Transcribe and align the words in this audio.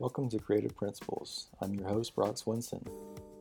Welcome 0.00 0.30
to 0.30 0.38
Creative 0.38 0.74
Principles. 0.74 1.50
I'm 1.60 1.74
your 1.74 1.86
host, 1.86 2.14
Brock 2.14 2.36
Swinson. 2.36 2.82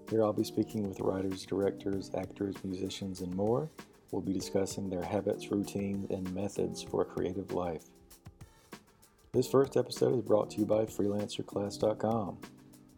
Here 0.10 0.22
I'll 0.22 0.34
be 0.34 0.44
speaking 0.44 0.90
with 0.90 1.00
writers, 1.00 1.46
directors, 1.46 2.12
actors, 2.18 2.54
musicians, 2.66 3.22
and 3.22 3.34
more. 3.34 3.70
We'll 4.12 4.22
be 4.22 4.34
discussing 4.34 4.90
their 4.90 5.02
habits, 5.02 5.52
routines, 5.52 6.12
and 6.12 6.36
methods 6.36 6.84
for 6.84 7.02
a 7.02 7.06
creative 7.06 7.54
life. 7.54 7.86
This 9.32 9.48
first 9.48 9.78
episode 9.78 10.16
is 10.16 10.22
brought 10.22 10.50
to 10.50 10.58
you 10.58 10.66
by 10.66 10.84
FreelancerClass.com. 10.84 12.38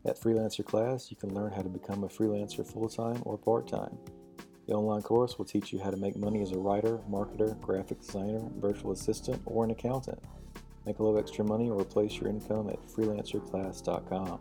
At 0.05 0.20
Freelancer 0.20 0.65
Class, 0.65 1.12
you 1.12 1.17
can 1.17 1.35
learn 1.35 1.51
how 1.51 1.62
to 1.62 1.70
become 1.70 2.03
a 2.03 2.07
freelancer 2.07 2.65
full 2.65 2.89
time 2.89 3.21
or 3.25 3.37
part 3.37 3.67
time. 3.67 3.95
The 4.65 4.73
online 4.73 5.03
course 5.03 5.37
will 5.37 5.45
teach 5.45 5.71
you 5.71 5.77
how 5.77 5.91
to 5.91 5.98
make 5.98 6.17
money 6.17 6.41
as 6.41 6.51
a 6.51 6.57
writer, 6.57 6.98
marketer, 7.07 7.62
graphic 7.62 7.99
designer, 7.99 8.41
virtual 8.57 8.91
assistant, 8.91 9.39
or 9.45 9.63
an 9.63 9.70
accountant. 9.70 10.20
Make 10.85 10.99
a 10.99 11.03
little 11.03 11.20
extra 11.20 11.44
money 11.44 11.70
or 11.70 11.80
replace 11.80 12.16
your 12.16 12.30
income 12.30 12.70
at 12.70 12.85
freelancerclass.com. 12.88 14.40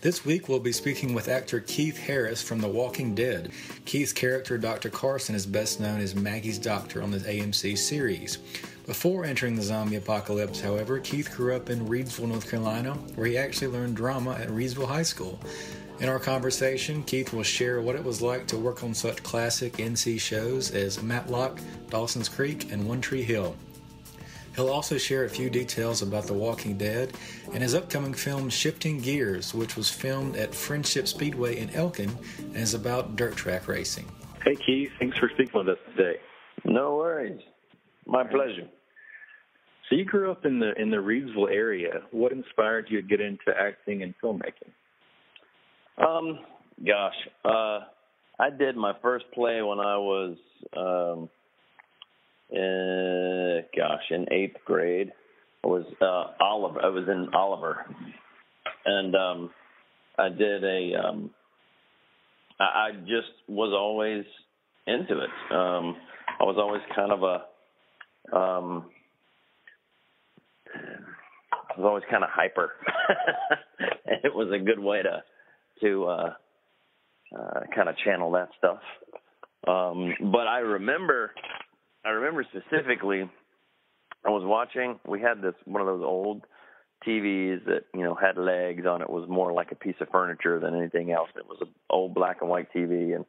This 0.00 0.24
week 0.24 0.48
we'll 0.48 0.60
be 0.60 0.70
speaking 0.70 1.14
with 1.14 1.28
actor 1.28 1.60
Keith 1.60 1.98
Harris 1.98 2.42
from 2.42 2.60
The 2.60 2.68
Walking 2.68 3.14
Dead. 3.14 3.50
Keith's 3.86 4.12
character, 4.12 4.58
Dr. 4.58 4.90
Carson, 4.90 5.34
is 5.34 5.46
best 5.46 5.80
known 5.80 5.98
as 5.98 6.14
Maggie's 6.14 6.58
doctor 6.58 7.02
on 7.02 7.10
the 7.10 7.18
AMC 7.18 7.78
series. 7.78 8.36
Before 8.86 9.24
entering 9.24 9.56
the 9.56 9.62
zombie 9.62 9.96
apocalypse, 9.96 10.60
however, 10.60 10.98
Keith 10.98 11.34
grew 11.34 11.56
up 11.56 11.70
in 11.70 11.88
Reidsville, 11.88 12.28
North 12.28 12.50
Carolina, 12.50 12.92
where 13.14 13.26
he 13.26 13.38
actually 13.38 13.68
learned 13.68 13.96
drama 13.96 14.32
at 14.32 14.48
Reidsville 14.48 14.86
High 14.86 15.04
School. 15.04 15.40
In 16.00 16.08
our 16.10 16.18
conversation, 16.18 17.02
Keith 17.04 17.32
will 17.32 17.42
share 17.42 17.80
what 17.80 17.96
it 17.96 18.04
was 18.04 18.20
like 18.20 18.46
to 18.48 18.58
work 18.58 18.84
on 18.84 18.92
such 18.92 19.22
classic 19.22 19.78
NC 19.78 20.20
shows 20.20 20.70
as 20.72 21.02
Matlock, 21.02 21.58
Dawson's 21.88 22.28
Creek, 22.28 22.70
and 22.70 22.86
One 22.86 23.00
Tree 23.00 23.22
Hill. 23.22 23.56
He'll 24.54 24.68
also 24.68 24.98
share 24.98 25.24
a 25.24 25.28
few 25.28 25.50
details 25.50 26.02
about 26.02 26.24
The 26.24 26.34
Walking 26.34 26.78
Dead 26.78 27.12
and 27.52 27.62
his 27.62 27.74
upcoming 27.74 28.14
film 28.14 28.48
Shifting 28.48 29.00
Gears, 29.00 29.52
which 29.52 29.76
was 29.76 29.90
filmed 29.90 30.36
at 30.36 30.54
Friendship 30.54 31.08
Speedway 31.08 31.58
in 31.58 31.70
Elkin 31.70 32.10
and 32.38 32.56
is 32.56 32.74
about 32.74 33.16
dirt 33.16 33.36
track 33.36 33.66
racing. 33.66 34.06
Hey, 34.44 34.56
Keith. 34.56 34.90
Thanks 34.98 35.18
for 35.18 35.28
speaking 35.34 35.58
with 35.58 35.68
us 35.68 35.78
today. 35.96 36.18
No 36.64 36.96
worries. 36.96 37.40
My 38.06 38.22
pleasure. 38.24 38.68
So 39.88 39.96
you 39.96 40.04
grew 40.04 40.30
up 40.30 40.46
in 40.46 40.58
the 40.58 40.72
in 40.80 40.90
the 40.90 40.96
Reidsville 40.96 41.50
area. 41.50 42.02
What 42.10 42.32
inspired 42.32 42.86
you 42.88 43.02
to 43.02 43.06
get 43.06 43.20
into 43.20 43.52
acting 43.58 44.02
and 44.02 44.14
filmmaking? 44.22 44.72
Um, 45.98 46.38
gosh, 46.84 47.14
uh, 47.44 47.80
I 48.38 48.50
did 48.50 48.76
my 48.76 48.92
first 49.00 49.26
play 49.32 49.62
when 49.62 49.78
I 49.78 49.96
was, 49.96 50.36
um, 50.76 51.28
uh, 52.54 53.66
gosh, 53.76 54.10
in 54.10 54.26
eighth 54.32 54.56
grade. 54.64 55.12
I 55.62 55.66
was 55.66 55.84
uh, 56.00 56.42
Oliver. 56.44 56.80
I 56.82 56.88
was 56.88 57.04
in 57.08 57.28
Oliver, 57.34 57.86
and 58.86 59.14
um, 59.14 59.50
I 60.18 60.28
did 60.28 60.64
a. 60.64 60.92
Um, 60.94 61.30
I, 62.60 62.64
I 62.64 62.90
just 63.00 63.32
was 63.48 63.72
always 63.74 64.24
into 64.86 65.18
it. 65.20 65.30
Um, 65.54 65.96
I 66.40 66.44
was 66.44 66.56
always 66.58 66.82
kind 66.94 67.12
of 67.12 67.22
a. 67.22 68.36
Um, 68.36 68.90
I 70.74 71.80
was 71.80 71.86
always 71.86 72.04
kind 72.10 72.22
of 72.22 72.30
hyper. 72.30 72.72
and 74.06 74.18
it 74.24 74.34
was 74.34 74.48
a 74.52 74.62
good 74.62 74.78
way 74.78 75.02
to 75.02 75.22
to 75.82 76.04
uh, 76.04 76.34
uh, 77.36 77.60
kind 77.74 77.88
of 77.88 77.96
channel 78.04 78.32
that 78.32 78.48
stuff. 78.58 78.80
Um, 79.66 80.14
but 80.32 80.46
I 80.46 80.58
remember, 80.58 81.32
I 82.04 82.10
remember 82.10 82.44
specifically, 82.44 83.28
I 84.24 84.30
was 84.30 84.42
watching. 84.44 84.98
We 85.06 85.20
had 85.20 85.40
this 85.42 85.54
one 85.64 85.80
of 85.80 85.86
those 85.86 86.04
old 86.04 86.42
TVs 87.06 87.64
that 87.66 87.84
you 87.94 88.02
know 88.02 88.14
had 88.14 88.36
legs 88.36 88.84
on 88.86 89.02
it. 89.02 89.10
Was 89.10 89.28
more 89.28 89.52
like 89.52 89.72
a 89.72 89.76
piece 89.76 89.96
of 90.00 90.08
furniture 90.10 90.60
than 90.60 90.74
anything 90.74 91.12
else. 91.12 91.28
It 91.36 91.46
was 91.46 91.58
an 91.60 91.68
old 91.90 92.14
black 92.14 92.38
and 92.40 92.50
white 92.50 92.68
TV, 92.74 93.14
and 93.14 93.24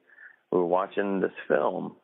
we 0.51 0.59
were 0.59 0.65
watching 0.65 1.21
this 1.21 1.31
film. 1.47 1.95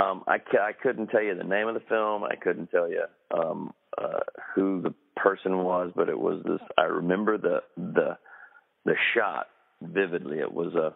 Um, 0.00 0.24
I 0.26 0.36
I 0.58 0.72
couldn't 0.72 1.08
tell 1.08 1.22
you 1.22 1.34
the 1.36 1.44
name 1.44 1.68
of 1.68 1.74
the 1.74 1.82
film. 1.88 2.24
I 2.24 2.36
couldn't 2.36 2.70
tell 2.70 2.90
you 2.90 3.04
um, 3.36 3.72
uh, 3.96 4.20
who 4.54 4.82
the 4.82 4.94
person 5.16 5.58
was, 5.58 5.92
but 5.94 6.08
it 6.08 6.18
was 6.18 6.42
this. 6.44 6.60
I 6.76 6.84
remember 6.84 7.38
the 7.38 7.62
the 7.76 8.18
the 8.84 8.94
shot 9.14 9.46
vividly. 9.82 10.38
It 10.38 10.52
was 10.52 10.74
a 10.74 10.94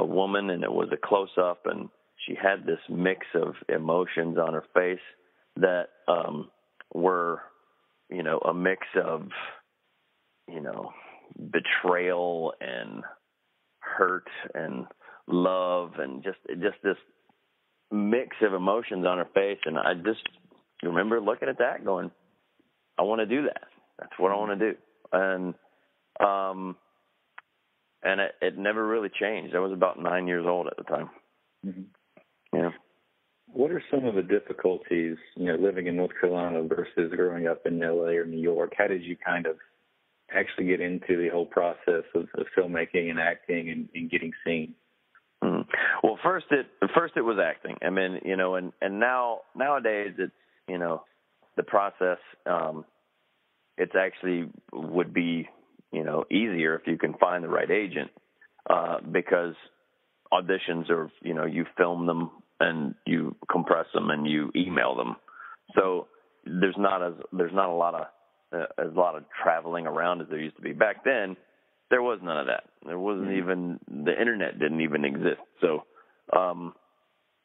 a 0.00 0.04
woman, 0.04 0.50
and 0.50 0.62
it 0.62 0.72
was 0.72 0.88
a 0.92 0.96
close 0.96 1.36
up, 1.36 1.62
and 1.66 1.88
she 2.26 2.34
had 2.34 2.66
this 2.66 2.80
mix 2.88 3.26
of 3.34 3.54
emotions 3.68 4.38
on 4.38 4.54
her 4.54 4.64
face 4.74 5.00
that 5.56 5.88
um, 6.08 6.50
were, 6.92 7.40
you 8.10 8.22
know, 8.22 8.38
a 8.38 8.54
mix 8.54 8.86
of, 9.02 9.28
you 10.48 10.60
know, 10.60 10.92
betrayal 11.50 12.52
and 12.60 13.02
hurt 13.80 14.28
and 14.54 14.86
love 15.26 15.92
and 15.98 16.22
just 16.22 16.38
just 16.60 16.76
this 16.82 16.96
mix 17.90 18.36
of 18.42 18.52
emotions 18.54 19.06
on 19.06 19.18
her 19.18 19.28
face 19.34 19.58
and 19.64 19.78
I 19.78 19.94
just 19.94 20.22
remember 20.82 21.20
looking 21.20 21.48
at 21.48 21.58
that 21.58 21.84
going 21.84 22.10
I 22.98 23.02
want 23.02 23.20
to 23.20 23.26
do 23.26 23.42
that. 23.42 23.62
That's 23.98 24.12
what 24.18 24.32
I 24.32 24.36
want 24.36 24.58
to 24.58 24.72
do. 24.72 24.78
And 25.12 25.54
um 26.20 26.76
and 28.02 28.20
it, 28.20 28.32
it 28.40 28.58
never 28.58 28.86
really 28.86 29.08
changed. 29.08 29.54
I 29.54 29.60
was 29.60 29.72
about 29.72 30.00
nine 30.00 30.26
years 30.26 30.46
old 30.46 30.66
at 30.66 30.76
the 30.76 30.84
time. 30.84 31.10
Mm-hmm. 31.66 31.82
Yeah. 32.52 32.70
What 33.52 33.72
are 33.72 33.82
some 33.90 34.04
of 34.04 34.14
the 34.14 34.22
difficulties, 34.22 35.16
you 35.36 35.46
know, 35.46 35.56
living 35.56 35.86
in 35.86 35.96
North 35.96 36.12
Carolina 36.20 36.62
versus 36.62 37.12
growing 37.14 37.48
up 37.48 37.66
in 37.66 37.80
LA 37.80 38.12
or 38.12 38.24
New 38.24 38.40
York? 38.40 38.74
How 38.78 38.86
did 38.86 39.02
you 39.02 39.16
kind 39.16 39.46
of 39.46 39.56
actually 40.32 40.66
get 40.66 40.80
into 40.80 41.16
the 41.16 41.28
whole 41.32 41.46
process 41.46 42.04
of, 42.14 42.28
of 42.34 42.46
filmmaking 42.56 43.10
and 43.10 43.18
acting 43.18 43.70
and, 43.70 43.88
and 43.94 44.10
getting 44.10 44.32
seen? 44.44 44.74
Mm. 45.42 45.66
Well, 46.02 46.18
first 46.22 46.46
it 46.50 46.66
first 46.94 47.14
it 47.16 47.22
was 47.22 47.38
acting. 47.42 47.76
I 47.82 47.90
mean, 47.90 48.20
you 48.24 48.36
know, 48.36 48.56
and 48.56 48.72
and 48.80 49.00
now 49.00 49.40
nowadays 49.56 50.12
it's 50.18 50.32
you 50.68 50.78
know 50.78 51.04
the 51.56 51.62
process. 51.62 52.18
Um, 52.46 52.84
it's 53.78 53.94
actually 53.98 54.50
would 54.72 55.14
be 55.14 55.48
you 55.92 56.04
know 56.04 56.24
easier 56.30 56.74
if 56.76 56.86
you 56.86 56.98
can 56.98 57.14
find 57.14 57.42
the 57.42 57.48
right 57.48 57.70
agent 57.70 58.10
uh, 58.68 58.98
because 59.00 59.54
auditions 60.32 60.88
are 60.90 61.10
you 61.22 61.34
know 61.34 61.44
you 61.44 61.64
film 61.76 62.06
them 62.06 62.30
and 62.60 62.94
you 63.06 63.34
compress 63.50 63.86
them 63.94 64.10
and 64.10 64.26
you 64.26 64.50
email 64.54 64.96
them. 64.96 65.16
So 65.74 66.08
there's 66.44 66.76
not 66.78 67.02
as 67.02 67.14
there's 67.32 67.54
not 67.54 67.68
a 67.68 67.74
lot 67.74 67.94
of 67.94 68.06
uh, 68.52 68.82
as 68.82 68.94
a 68.94 68.98
lot 68.98 69.16
of 69.16 69.24
traveling 69.42 69.86
around 69.86 70.20
as 70.20 70.28
there 70.28 70.40
used 70.40 70.56
to 70.56 70.62
be. 70.62 70.72
Back 70.72 71.04
then 71.04 71.36
there 71.90 72.02
was 72.02 72.20
none 72.22 72.38
of 72.38 72.46
that. 72.46 72.64
There 72.86 72.98
wasn't 72.98 73.28
mm-hmm. 73.28 73.38
even 73.38 74.04
the 74.04 74.18
internet 74.18 74.58
didn't 74.58 74.80
even 74.80 75.04
exist. 75.04 75.40
So 75.60 75.84
um 76.36 76.74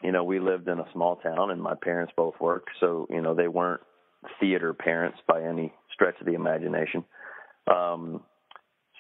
you 0.03 0.12
know 0.12 0.23
we 0.23 0.40
lived 0.40 0.67
in 0.67 0.79
a 0.79 0.91
small 0.94 1.17
town 1.17 1.52
and 1.52 1.62
my 1.62 1.75
parents 1.75 2.13
both 2.16 2.35
worked. 2.40 2.69
So 2.79 3.07
you 3.09 3.22
know 3.22 3.35
they 3.35 3.47
weren't 3.47 3.81
theater 4.40 4.73
parents 4.73 5.19
by 5.28 5.44
any 5.44 5.73
stretch 5.94 6.16
of 6.19 6.25
the 6.25 6.34
imagination. 6.34 7.05
Um 7.67 8.22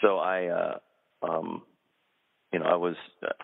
so 0.01 0.17
I, 0.17 0.47
uh, 0.47 0.77
um, 1.23 1.63
you 2.55 2.59
know, 2.59 2.67
I 2.67 2.75
was, 2.77 2.95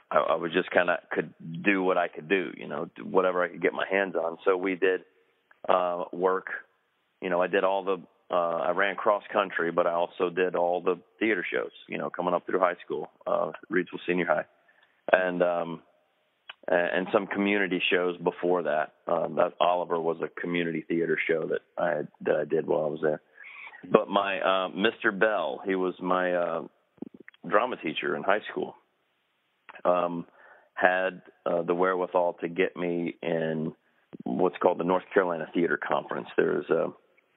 I, 0.09 0.19
I 0.19 0.35
was 0.35 0.53
just 0.53 0.71
kind 0.71 0.89
of 0.89 0.99
could 1.11 1.33
do 1.61 1.83
what 1.83 1.97
I 1.97 2.07
could 2.07 2.29
do, 2.29 2.53
you 2.55 2.65
know, 2.65 2.89
whatever 3.03 3.43
I 3.43 3.49
could 3.49 3.61
get 3.61 3.73
my 3.73 3.83
hands 3.91 4.15
on. 4.15 4.37
So 4.45 4.55
we 4.55 4.75
did, 4.75 5.01
uh, 5.67 6.05
work, 6.13 6.47
you 7.21 7.29
know, 7.29 7.41
I 7.41 7.47
did 7.47 7.65
all 7.65 7.83
the, 7.83 7.97
uh, 8.33 8.59
I 8.67 8.71
ran 8.71 8.95
cross 8.95 9.23
country, 9.33 9.69
but 9.69 9.85
I 9.85 9.91
also 9.91 10.29
did 10.29 10.55
all 10.55 10.81
the 10.81 10.97
theater 11.19 11.45
shows, 11.51 11.71
you 11.89 11.97
know, 11.97 12.09
coming 12.09 12.33
up 12.33 12.45
through 12.45 12.59
high 12.59 12.77
school, 12.85 13.09
uh, 13.27 13.51
Reidsville 13.69 13.99
Senior 14.07 14.27
High, 14.27 14.45
and 15.11 15.43
um, 15.43 15.81
and 16.69 17.07
some 17.11 17.27
community 17.27 17.83
shows 17.91 18.15
before 18.19 18.63
that. 18.63 18.93
Um, 19.07 19.35
that 19.35 19.55
Oliver 19.59 19.99
was 19.99 20.21
a 20.23 20.29
community 20.39 20.85
theater 20.87 21.19
show 21.27 21.47
that 21.47 21.59
I 21.77 22.03
that 22.21 22.35
I 22.37 22.45
did 22.45 22.65
while 22.65 22.85
I 22.85 22.87
was 22.87 23.01
there. 23.01 23.21
But 23.91 24.07
my 24.07 24.39
uh, 24.39 24.69
Mr. 24.69 25.11
Bell, 25.19 25.59
he 25.65 25.75
was 25.75 25.95
my 25.99 26.33
uh, 26.33 26.61
drama 27.49 27.75
teacher 27.75 28.15
in 28.15 28.23
high 28.23 28.41
school, 28.51 28.75
um, 29.85 30.25
had 30.73 31.21
uh, 31.45 31.61
the 31.63 31.75
wherewithal 31.75 32.37
to 32.41 32.47
get 32.47 32.75
me 32.75 33.15
in 33.21 33.73
what's 34.23 34.57
called 34.61 34.79
the 34.79 34.83
North 34.83 35.03
Carolina 35.13 35.47
Theater 35.53 35.77
Conference. 35.77 36.27
There's 36.37 36.69
a 36.69 36.87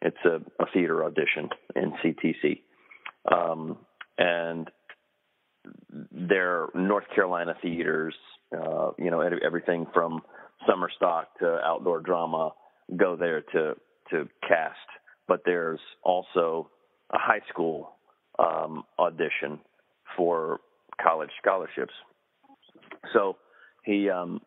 it's 0.02 0.16
a, 0.24 0.36
a 0.62 0.66
theater 0.72 1.04
audition 1.04 1.48
NCTC, 1.76 2.60
um, 3.32 3.78
and 4.18 4.70
they're 6.10 6.68
North 6.74 7.04
Carolina 7.14 7.54
theaters. 7.62 8.14
Uh, 8.54 8.90
you 8.98 9.10
know, 9.10 9.20
everything 9.20 9.86
from 9.92 10.20
summer 10.68 10.90
stock 10.94 11.38
to 11.38 11.58
outdoor 11.64 12.00
drama 12.00 12.52
go 12.96 13.16
there 13.16 13.40
to 13.40 13.74
to 14.10 14.28
cast. 14.46 14.76
But 15.26 15.40
there's 15.44 15.80
also 16.02 16.70
a 17.10 17.18
high 17.18 17.40
school 17.48 17.94
um, 18.38 18.84
audition 18.98 19.58
for 20.16 20.60
college 21.02 21.30
scholarships. 21.40 21.92
So 23.12 23.36
he 23.84 24.08
um, 24.10 24.40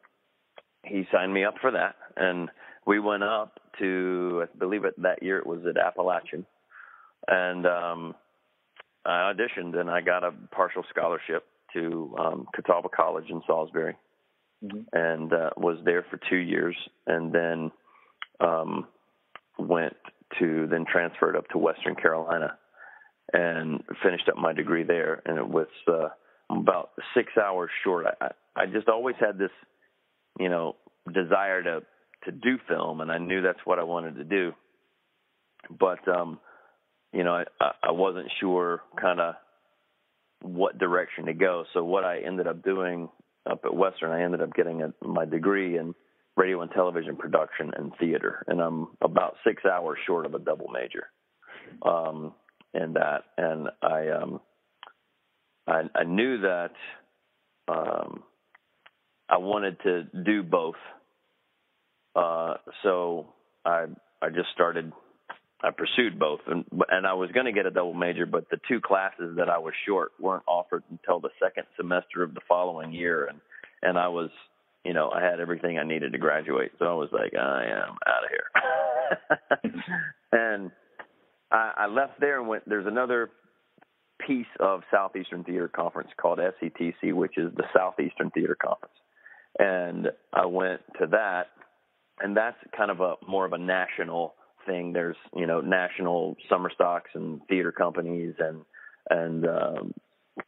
he 0.84 1.04
signed 1.12 1.34
me 1.34 1.44
up 1.44 1.56
for 1.62 1.72
that, 1.72 1.96
and 2.16 2.50
we 2.86 3.00
went 3.00 3.24
up 3.24 3.60
to 3.80 4.44
I 4.44 4.58
believe 4.58 4.86
it 4.86 5.02
that 5.02 5.24
year 5.24 5.38
it 5.40 5.46
was 5.46 5.60
at 5.70 5.78
Appalachian, 5.78 6.46
and 7.28 7.66
um, 7.66 8.16
I 9.06 9.32
auditioned 9.34 9.78
and 9.78 9.90
I 9.90 10.02
got 10.02 10.24
a 10.24 10.32
partial 10.52 10.84
scholarship 10.90 11.46
to 11.74 12.16
um, 12.20 12.48
Catawba 12.56 12.90
College 12.90 13.30
in 13.30 13.42
Salisbury, 13.46 13.96
mm-hmm. 14.64 14.82
and 14.94 15.34
uh, 15.34 15.50
was 15.58 15.78
there 15.86 16.06
for 16.10 16.20
two 16.30 16.38
years, 16.38 16.76
and 17.06 17.34
then 17.34 17.72
um, 18.40 18.88
went 19.60 19.96
to 20.40 20.68
then 20.70 20.86
transferred 20.92 21.36
up 21.36 21.48
to 21.50 21.58
Western 21.58 21.96
Carolina 21.96 22.58
and 23.34 23.84
finished 24.04 24.30
up 24.30 24.38
my 24.38 24.54
degree 24.54 24.84
there. 24.84 25.22
And 25.26 25.38
it 25.38 25.48
was 25.48 25.68
uh, 25.88 26.10
about 26.50 26.92
six 27.14 27.32
hours 27.38 27.70
short. 27.84 28.06
I, 28.22 28.32
I 28.56 28.66
just 28.66 28.88
always 28.88 29.16
had 29.20 29.38
this, 29.38 29.52
you 30.40 30.50
know, 30.50 30.76
desire 31.12 31.64
to 31.64 31.82
to 32.26 32.32
do 32.32 32.58
film, 32.68 33.02
and 33.02 33.12
I 33.12 33.20
knew 33.20 33.42
that's 33.42 33.60
what 33.64 33.80
I 33.80 33.84
wanted 33.84 34.16
to 34.16 34.24
do. 34.24 34.54
But 35.70 36.08
um, 36.08 36.40
you 37.14 37.24
know, 37.24 37.44
I, 37.60 37.72
I 37.84 37.92
wasn't 37.92 38.32
sure 38.40 38.82
kind 39.00 39.20
of 39.20 39.36
what 40.42 40.78
direction 40.78 41.26
to 41.26 41.34
go. 41.34 41.66
So 41.74 41.84
what 41.84 42.04
I 42.04 42.20
ended 42.20 42.48
up 42.48 42.64
doing 42.64 43.10
up 43.50 43.62
at 43.66 43.74
Western, 43.74 44.12
I 44.12 44.24
ended 44.24 44.42
up 44.42 44.54
getting 44.54 44.82
a, 44.82 44.94
my 45.06 45.26
degree 45.26 45.78
in 45.78 45.96
radio 46.36 46.62
and 46.62 46.72
television 46.72 47.16
production 47.18 47.72
and 47.76 47.92
theater, 48.00 48.46
and 48.48 48.62
I'm 48.62 48.90
about 49.02 49.36
six 49.46 49.64
hours 49.66 49.98
short 50.06 50.26
of 50.26 50.36
a 50.36 50.40
double 50.40 50.68
major 50.72 51.08
um, 51.82 52.34
in 52.74 52.94
that. 52.94 53.24
And 53.38 53.70
I, 53.82 54.10
um, 54.10 54.40
I, 55.68 55.84
I 55.96 56.04
knew 56.04 56.42
that 56.42 56.72
um, 57.68 58.24
I 59.30 59.38
wanted 59.38 59.80
to 59.82 60.04
do 60.04 60.44
both, 60.44 60.76
uh, 62.16 62.56
so 62.84 63.28
I 63.66 63.86
I 64.22 64.30
just 64.30 64.50
started 64.54 64.92
I 65.62 65.72
pursued 65.72 66.20
both, 66.20 66.42
and 66.48 66.66
and 66.90 67.08
I 67.08 67.14
was 67.14 67.32
going 67.32 67.48
to 67.48 67.52
get 67.52 67.66
a 67.66 67.72
double 67.72 67.94
major, 67.94 68.26
but 68.28 68.50
the 68.50 68.60
two 68.68 68.80
classes 68.80 69.36
that 69.38 69.50
I 69.50 69.58
was 69.58 69.74
short 69.88 70.12
weren't 70.20 70.44
offered 70.48 70.84
until 70.92 71.20
the 71.20 71.30
second 71.42 71.64
semester 71.76 72.22
of 72.22 72.36
the 72.36 72.42
following 72.48 72.92
year, 72.94 73.26
and 73.26 73.40
and 73.82 73.98
I 73.98 74.08
was, 74.08 74.30
you 74.86 74.94
know, 74.94 75.10
I 75.10 75.22
had 75.24 75.40
everything 75.40 75.80
I 75.80 75.84
needed 75.84 76.12
to 76.12 76.20
graduate, 76.20 76.74
so 76.78 76.86
I 76.86 76.94
was 76.94 77.10
like, 77.12 77.34
I 77.36 77.66
am 77.66 77.96
out 78.08 78.24
of 78.24 79.70
here, 79.72 79.84
and 80.32 80.72
I, 81.52 81.72
I 81.78 81.88
left 81.88 82.20
there 82.20 82.40
and 82.40 82.48
went. 82.48 82.70
There's 82.70 82.88
another 82.88 83.32
piece 84.26 84.48
of 84.60 84.82
Southeastern 84.92 85.44
Theater 85.44 85.68
Conference 85.68 86.10
called 86.18 86.40
SETC, 86.40 87.14
which 87.14 87.38
is 87.38 87.54
the 87.56 87.66
Southeastern 87.76 88.32
Theater 88.32 88.58
Conference, 88.60 88.96
and 89.60 90.10
I 90.34 90.46
went 90.46 90.82
to 91.00 91.08
that, 91.08 91.48
and 92.20 92.36
that's 92.36 92.58
kind 92.76 92.92
of 92.92 93.00
a 93.00 93.16
more 93.28 93.46
of 93.46 93.54
a 93.54 93.58
national 93.58 94.34
thing. 94.66 94.94
There's 94.94 95.18
you 95.36 95.48
know 95.48 95.62
national 95.62 96.36
summer 96.50 96.72
stocks 96.74 97.10
and 97.14 97.42
theater 97.48 97.72
companies 97.72 98.36
and 98.40 98.62
and 99.10 99.46
um, 99.48 99.94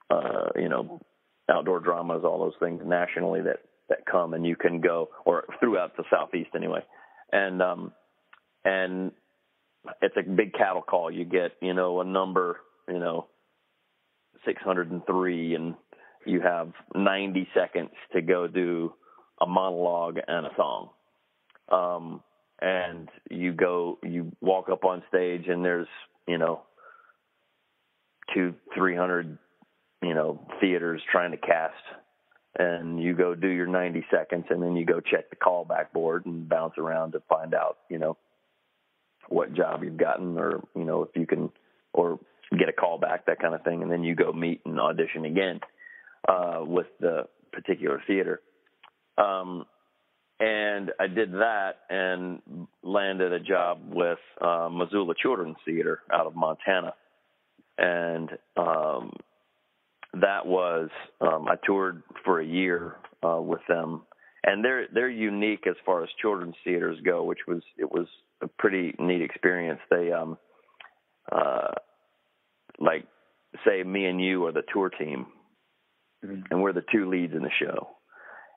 uh, 0.10 0.50
you 0.56 0.70
know 0.70 1.02
outdoor 1.50 1.80
dramas, 1.80 2.22
all 2.24 2.40
those 2.40 2.60
things 2.60 2.82
nationally 2.86 3.42
that 3.42 3.60
that 3.90 4.06
come 4.06 4.34
and 4.34 4.46
you 4.46 4.56
can 4.56 4.82
go 4.82 5.10
or 5.26 5.46
throughout 5.60 5.98
the 5.98 6.04
southeast 6.12 6.52
anyway, 6.56 6.82
and 7.32 7.62
um, 7.62 7.92
and 8.64 9.12
it's 10.02 10.16
a 10.18 10.24
big 10.24 10.54
cattle 10.54 10.82
call. 10.82 11.12
You 11.12 11.26
get 11.26 11.54
you 11.62 11.74
know 11.74 12.02
a 12.02 12.06
number 12.06 12.58
you 12.88 13.00
know 13.00 13.28
603 14.46 15.56
and 15.56 15.76
you 16.26 16.42
have 16.42 16.72
90 16.96 17.48
seconds 17.54 17.92
to 18.14 18.22
go 18.22 18.48
do 18.48 18.94
a 19.42 19.48
monologue 19.48 20.18
and 20.28 20.46
a 20.46 20.50
song. 20.56 20.90
Um, 21.70 22.24
and 22.62 23.10
you 23.30 23.54
go 23.54 24.00
you 24.04 24.32
walk 24.42 24.70
up 24.70 24.84
on 24.84 25.02
stage 25.08 25.48
and 25.48 25.64
there's 25.64 25.88
you 26.28 26.38
know 26.38 26.62
two 28.34 28.54
three 28.76 28.96
hundred 28.96 29.38
you 30.02 30.14
know 30.14 30.46
theaters 30.60 31.02
trying 31.12 31.32
to 31.32 31.38
cast 31.38 31.74
and 32.58 33.02
you 33.02 33.14
go 33.14 33.36
do 33.36 33.48
your 33.48 33.68
90 33.68 34.06
seconds 34.12 34.46
and 34.50 34.62
then 34.62 34.76
you 34.76 34.86
go 34.86 35.00
check 35.00 35.30
the 35.30 35.36
callback 35.36 35.92
board 35.94 36.26
and 36.26 36.50
bounce 36.50 36.74
around 36.78 37.14
to 37.14 37.22
find 37.30 37.54
out 37.54 37.78
you 37.90 37.98
know 37.98 38.18
what 39.30 39.54
job 39.54 39.84
you've 39.84 39.98
gotten 39.98 40.38
or 40.38 40.62
you 40.76 40.84
know 40.84 41.04
if 41.04 41.10
you 41.16 41.26
can 41.26 41.50
or 41.94 42.20
get 42.58 42.70
a 42.70 42.74
call 42.74 42.98
back, 42.98 43.26
that 43.26 43.40
kind 43.40 43.54
of 43.54 43.64
thing 43.64 43.82
and 43.84 43.92
then 43.92 44.04
you 44.04 44.16
go 44.16 44.32
meet 44.32 44.62
and 44.66 44.80
audition 44.80 45.26
again 45.26 45.60
uh 46.28 46.60
with 46.62 46.88
the 47.00 47.24
particular 47.52 48.02
theater. 48.08 48.42
Um 49.18 49.66
and 50.40 50.92
I 51.00 51.08
did 51.08 51.34
that 51.34 51.72
and 51.90 52.42
landed 52.82 53.34
a 53.34 53.40
job 53.40 53.80
with 53.92 54.20
uh, 54.40 54.70
Missoula 54.72 55.14
Children's 55.22 55.58
Theater 55.66 56.00
out 56.14 56.28
of 56.28 56.36
Montana, 56.36 56.94
and 57.78 58.30
um, 58.56 59.12
that 60.14 60.46
was 60.46 60.90
um, 61.20 61.48
I 61.50 61.56
toured 61.66 62.04
for 62.24 62.40
a 62.40 62.46
year 62.46 62.96
uh, 63.22 63.42
with 63.42 63.60
them, 63.68 64.04
and 64.46 64.64
they're 64.64 64.88
they're 64.94 65.10
unique 65.10 65.68
as 65.68 65.76
far 65.86 66.04
as 66.04 66.10
children's 66.22 66.56
theaters 66.64 66.98
go, 67.04 67.24
which 67.24 67.40
was 67.46 67.62
it 67.78 67.92
was 67.92 68.08
a 68.42 68.48
pretty 68.48 68.96
neat 68.98 69.22
experience. 69.22 69.82
They 69.90 70.14
um 70.14 70.38
uh 71.32 71.72
like 72.80 73.06
say 73.66 73.84
me 73.84 74.06
and 74.06 74.22
you 74.24 74.46
are 74.46 74.52
the 74.52 74.64
tour 74.74 74.90
team, 74.90 75.28
mm-hmm. 76.24 76.42
and 76.52 76.62
we're 76.62 76.74
the 76.74 76.84
two 76.92 77.10
leads 77.10 77.34
in 77.34 77.42
the 77.42 77.52
show 77.62 77.90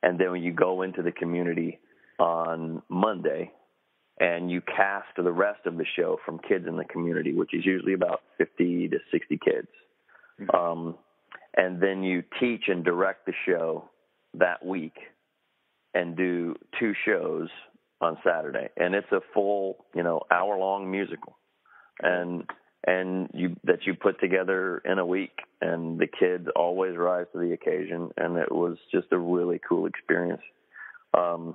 and 0.02 0.18
then 0.18 0.32
when 0.32 0.42
you 0.42 0.52
go 0.52 0.82
into 0.82 1.02
the 1.02 1.12
community 1.12 1.78
on 2.18 2.82
Monday 2.88 3.52
and 4.18 4.50
you 4.50 4.60
cast 4.60 5.08
the 5.16 5.32
rest 5.32 5.60
of 5.64 5.76
the 5.76 5.86
show 5.96 6.18
from 6.24 6.38
kids 6.38 6.66
in 6.66 6.76
the 6.76 6.84
community, 6.84 7.32
which 7.32 7.54
is 7.54 7.64
usually 7.64 7.94
about 7.94 8.20
50 8.38 8.88
to 8.88 8.98
60 9.10 9.38
kids. 9.44 9.68
Mm-hmm. 10.40 10.56
Um, 10.56 10.96
and 11.56 11.80
then 11.80 12.02
you 12.02 12.22
teach 12.40 12.64
and 12.68 12.84
direct 12.84 13.26
the 13.26 13.32
show 13.46 13.90
that 14.34 14.64
week 14.64 14.94
and 15.94 16.16
do 16.16 16.56
two 16.80 16.94
shows 17.06 17.48
on 18.00 18.16
Saturday. 18.24 18.68
And 18.76 18.94
it's 18.94 19.10
a 19.12 19.20
full, 19.34 19.84
you 19.94 20.02
know, 20.02 20.20
hour 20.30 20.58
long 20.58 20.90
musical. 20.90 21.38
And 22.00 22.44
and 22.86 23.30
you 23.32 23.56
that 23.64 23.86
you 23.86 23.94
put 23.94 24.20
together 24.20 24.82
in 24.84 24.98
a 24.98 25.06
week 25.06 25.38
and 25.60 25.98
the 25.98 26.06
kids 26.06 26.48
always 26.56 26.96
rise 26.96 27.26
to 27.32 27.38
the 27.38 27.52
occasion 27.52 28.10
and 28.16 28.36
it 28.36 28.50
was 28.50 28.76
just 28.90 29.06
a 29.12 29.18
really 29.18 29.60
cool 29.68 29.86
experience. 29.86 30.42
Um 31.14 31.54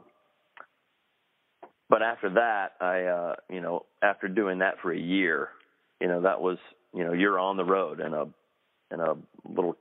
but 1.89 2.01
after 2.01 2.29
that 2.29 2.73
i 2.81 3.03
uh 3.03 3.35
you 3.49 3.61
know 3.61 3.85
after 4.01 4.27
doing 4.27 4.59
that 4.59 4.75
for 4.81 4.91
a 4.91 4.99
year 4.99 5.49
you 6.01 6.07
know 6.07 6.21
that 6.21 6.41
was 6.41 6.57
you 6.93 7.03
know 7.03 7.13
you're 7.13 7.39
on 7.39 7.57
the 7.57 7.65
road 7.65 7.99
in 7.99 8.13
a 8.13 8.23
in 8.91 8.99
a 8.99 9.15
little 9.49 9.75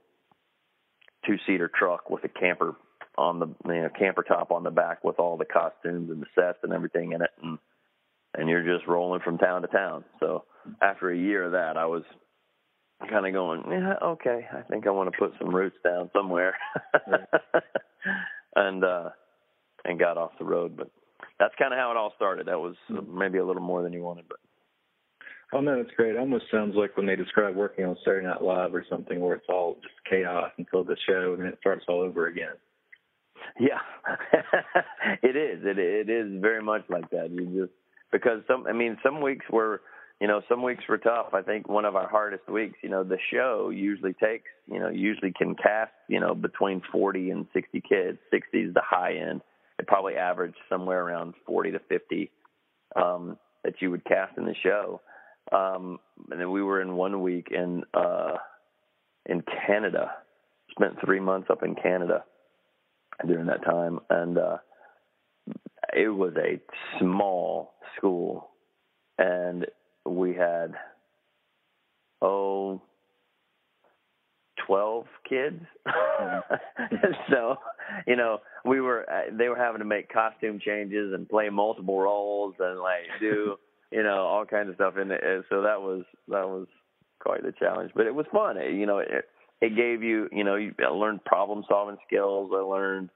two 1.26 1.36
seater 1.46 1.70
truck 1.72 2.10
with 2.10 2.24
a 2.24 2.28
camper 2.28 2.74
on 3.18 3.38
the 3.38 3.46
you 3.66 3.82
know 3.82 3.88
camper 3.98 4.22
top 4.22 4.50
on 4.50 4.62
the 4.62 4.70
back 4.70 5.02
with 5.04 5.18
all 5.18 5.36
the 5.36 5.44
costumes 5.44 6.10
and 6.10 6.22
the 6.22 6.26
sets 6.34 6.58
and 6.62 6.72
everything 6.72 7.12
in 7.12 7.22
it 7.22 7.30
and 7.42 7.58
and 8.37 8.49
you're 8.49 8.76
just 8.76 8.87
rolling 8.87 9.21
from 9.21 9.38
town 9.38 9.62
to 9.62 9.69
town 9.69 10.05
so 10.21 10.45
after 10.81 11.11
a 11.11 11.16
year 11.16 11.45
of 11.45 11.52
that, 11.52 11.76
I 11.76 11.87
was 11.87 12.02
kind 13.09 13.26
of 13.26 13.33
going, 13.33 13.62
yeah, 13.71 13.95
okay, 14.02 14.47
I 14.52 14.62
think 14.62 14.87
I 14.87 14.90
want 14.90 15.12
to 15.12 15.19
put 15.19 15.33
some 15.38 15.55
roots 15.55 15.76
down 15.85 16.11
somewhere, 16.14 16.57
and 18.57 18.85
uh, 18.85 19.11
and 19.85 19.99
got 19.99 20.16
off 20.16 20.33
the 20.38 20.45
road. 20.45 20.76
But 20.76 20.90
that's 21.38 21.55
kind 21.59 21.73
of 21.73 21.78
how 21.78 21.90
it 21.90 21.97
all 21.97 22.12
started. 22.16 22.47
That 22.47 22.59
was 22.59 22.75
maybe 23.09 23.38
a 23.38 23.45
little 23.45 23.62
more 23.62 23.83
than 23.83 23.93
you 23.93 24.02
wanted, 24.02 24.26
but. 24.28 24.38
Oh 25.52 25.61
no, 25.61 25.76
that's 25.76 25.95
great. 25.97 26.16
It 26.16 26.19
almost 26.19 26.47
sounds 26.50 26.75
like 26.75 26.97
when 26.97 27.07
they 27.07 27.14
describe 27.14 27.55
working 27.55 27.85
on 27.85 27.97
Saturday 28.05 28.26
Night 28.26 28.43
Live 28.43 28.75
or 28.75 28.85
something 28.90 29.21
where 29.21 29.37
it's 29.37 29.47
all 29.49 29.75
just 29.75 29.95
chaos 30.11 30.50
until 30.59 30.83
the 30.83 30.97
show 31.09 31.35
and 31.35 31.43
then 31.43 31.52
it 31.52 31.59
starts 31.61 31.85
all 31.88 32.00
over 32.00 32.26
again. 32.26 32.55
Yeah, 33.61 33.78
it 35.23 35.37
is. 35.37 35.61
It 35.64 35.78
it 35.78 36.11
is 36.11 36.43
very 36.43 36.61
much 36.61 36.83
like 36.88 37.09
that. 37.11 37.31
You 37.31 37.47
just 37.47 37.73
because 38.18 38.42
some. 38.46 38.66
I 38.66 38.73
mean, 38.73 38.99
some 39.02 39.20
weeks 39.20 39.46
were 39.50 39.80
you 40.20 40.26
know, 40.26 40.40
some 40.49 40.62
weeks 40.62 40.85
were 40.88 40.96
tough. 40.96 41.35
I 41.35 41.42
think 41.42 41.68
one 41.68 41.85
of 41.85 41.94
our 41.94 42.08
hardest 42.08 42.49
weeks, 42.49 42.78
you 42.82 42.88
know, 42.88 43.04
the 43.04 43.18
show 43.30 43.68
usually 43.68 44.14
takes, 44.14 44.49
you 44.66 44.78
know, 44.80 44.88
usually 44.88 45.30
can 45.30 45.54
cast, 45.54 45.92
you 46.08 46.20
know, 46.20 46.35
between 46.35 46.80
40 46.90 47.30
and 47.30 47.46
60 47.52 47.82
kids. 47.87 48.16
60 48.30 48.58
is 48.58 48.73
the 48.73 48.80
high 48.82 49.12
end. 49.16 49.42
It 49.78 49.87
probably 49.87 50.14
averaged 50.14 50.56
somewhere 50.70 51.04
around 51.04 51.35
40 51.46 51.73
to 51.73 51.80
50. 51.80 52.30
Um, 52.94 53.37
that 53.66 53.82
you 53.82 53.90
would 53.90 54.04
cast 54.04 54.38
in 54.38 54.46
the 54.46 54.54
show. 54.62 55.02
Um, 55.52 55.99
and 56.30 56.40
then 56.40 56.50
we 56.50 56.62
were 56.62 56.80
in 56.80 56.94
one 56.94 57.20
week 57.20 57.49
in 57.50 57.82
uh, 57.92 58.37
in 59.26 59.42
Canada. 59.66 60.12
Spent 60.70 60.94
three 61.04 61.20
months 61.20 61.49
up 61.50 61.62
in 61.62 61.75
Canada 61.75 62.25
during 63.26 63.46
that 63.46 63.64
time, 63.64 63.99
and 64.08 64.38
uh, 64.38 64.56
it 65.95 66.09
was 66.09 66.35
a 66.37 66.61
small 66.99 67.75
school, 67.97 68.50
and 69.19 69.66
we 70.05 70.35
had 70.35 70.75
oh 72.23 72.81
12 74.66 75.05
kids. 75.28 75.62
so, 77.31 77.57
you 78.07 78.16
know, 78.16 78.38
we 78.64 78.81
were 78.81 79.09
uh, 79.11 79.37
they 79.37 79.49
were 79.49 79.57
having 79.57 79.78
to 79.78 79.85
make 79.85 80.12
costume 80.12 80.59
changes 80.64 81.12
and 81.14 81.28
play 81.28 81.49
multiple 81.49 81.99
roles 82.00 82.55
and 82.59 82.81
like 82.81 83.05
do, 83.21 83.57
you 83.90 84.02
know, 84.02 84.19
all 84.19 84.45
kinds 84.45 84.69
of 84.69 84.75
stuff 84.75 84.95
and, 84.97 85.12
and 85.12 85.45
so 85.49 85.62
that 85.62 85.81
was 85.81 86.05
that 86.28 86.47
was 86.49 86.66
quite 87.21 87.43
the 87.43 87.52
challenge, 87.59 87.93
but 87.95 88.07
it 88.07 88.14
was 88.14 88.26
fun. 88.33 88.57
It, 88.57 88.75
you 88.75 88.87
know, 88.87 88.99
it 88.99 89.26
it 89.61 89.76
gave 89.76 90.02
you, 90.02 90.28
you 90.33 90.45
know, 90.45 90.57
you 90.57 90.75
I 90.85 90.88
learned 90.88 91.25
problem 91.25 91.64
solving 91.69 91.97
skills. 92.07 92.50
I 92.55 92.61
learned, 92.61 93.11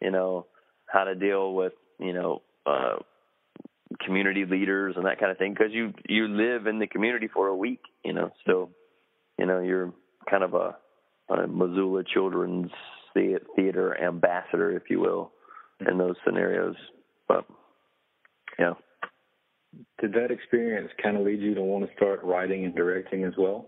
you 0.00 0.10
know, 0.10 0.46
how 0.86 1.04
to 1.04 1.14
deal 1.14 1.54
with, 1.54 1.72
you 1.98 2.12
know, 2.12 2.42
uh 2.66 2.96
community 4.04 4.44
leaders 4.44 4.94
and 4.96 5.06
that 5.06 5.18
kind 5.20 5.30
of 5.30 5.38
thing 5.38 5.52
because 5.52 5.72
you 5.72 5.92
you 6.08 6.28
live 6.28 6.66
in 6.66 6.78
the 6.78 6.86
community 6.86 7.28
for 7.32 7.48
a 7.48 7.56
week, 7.56 7.80
you 8.04 8.12
know. 8.12 8.30
So, 8.46 8.70
you 9.38 9.46
know, 9.46 9.60
you're 9.60 9.92
kind 10.28 10.42
of 10.42 10.54
a 10.54 10.76
a 11.28 11.46
Missoula 11.46 12.02
Children's 12.04 12.70
Theater 13.14 14.00
ambassador, 14.02 14.76
if 14.76 14.84
you 14.90 15.00
will, 15.00 15.32
in 15.88 15.98
those 15.98 16.16
scenarios. 16.24 16.76
But 17.28 17.46
yeah. 18.58 18.74
Did 20.00 20.12
that 20.12 20.30
experience 20.30 20.90
kind 21.02 21.16
of 21.16 21.24
lead 21.24 21.40
you 21.40 21.54
to 21.54 21.62
want 21.62 21.88
to 21.88 21.96
start 21.96 22.22
writing 22.22 22.64
and 22.64 22.74
directing 22.74 23.24
as 23.24 23.32
well? 23.36 23.66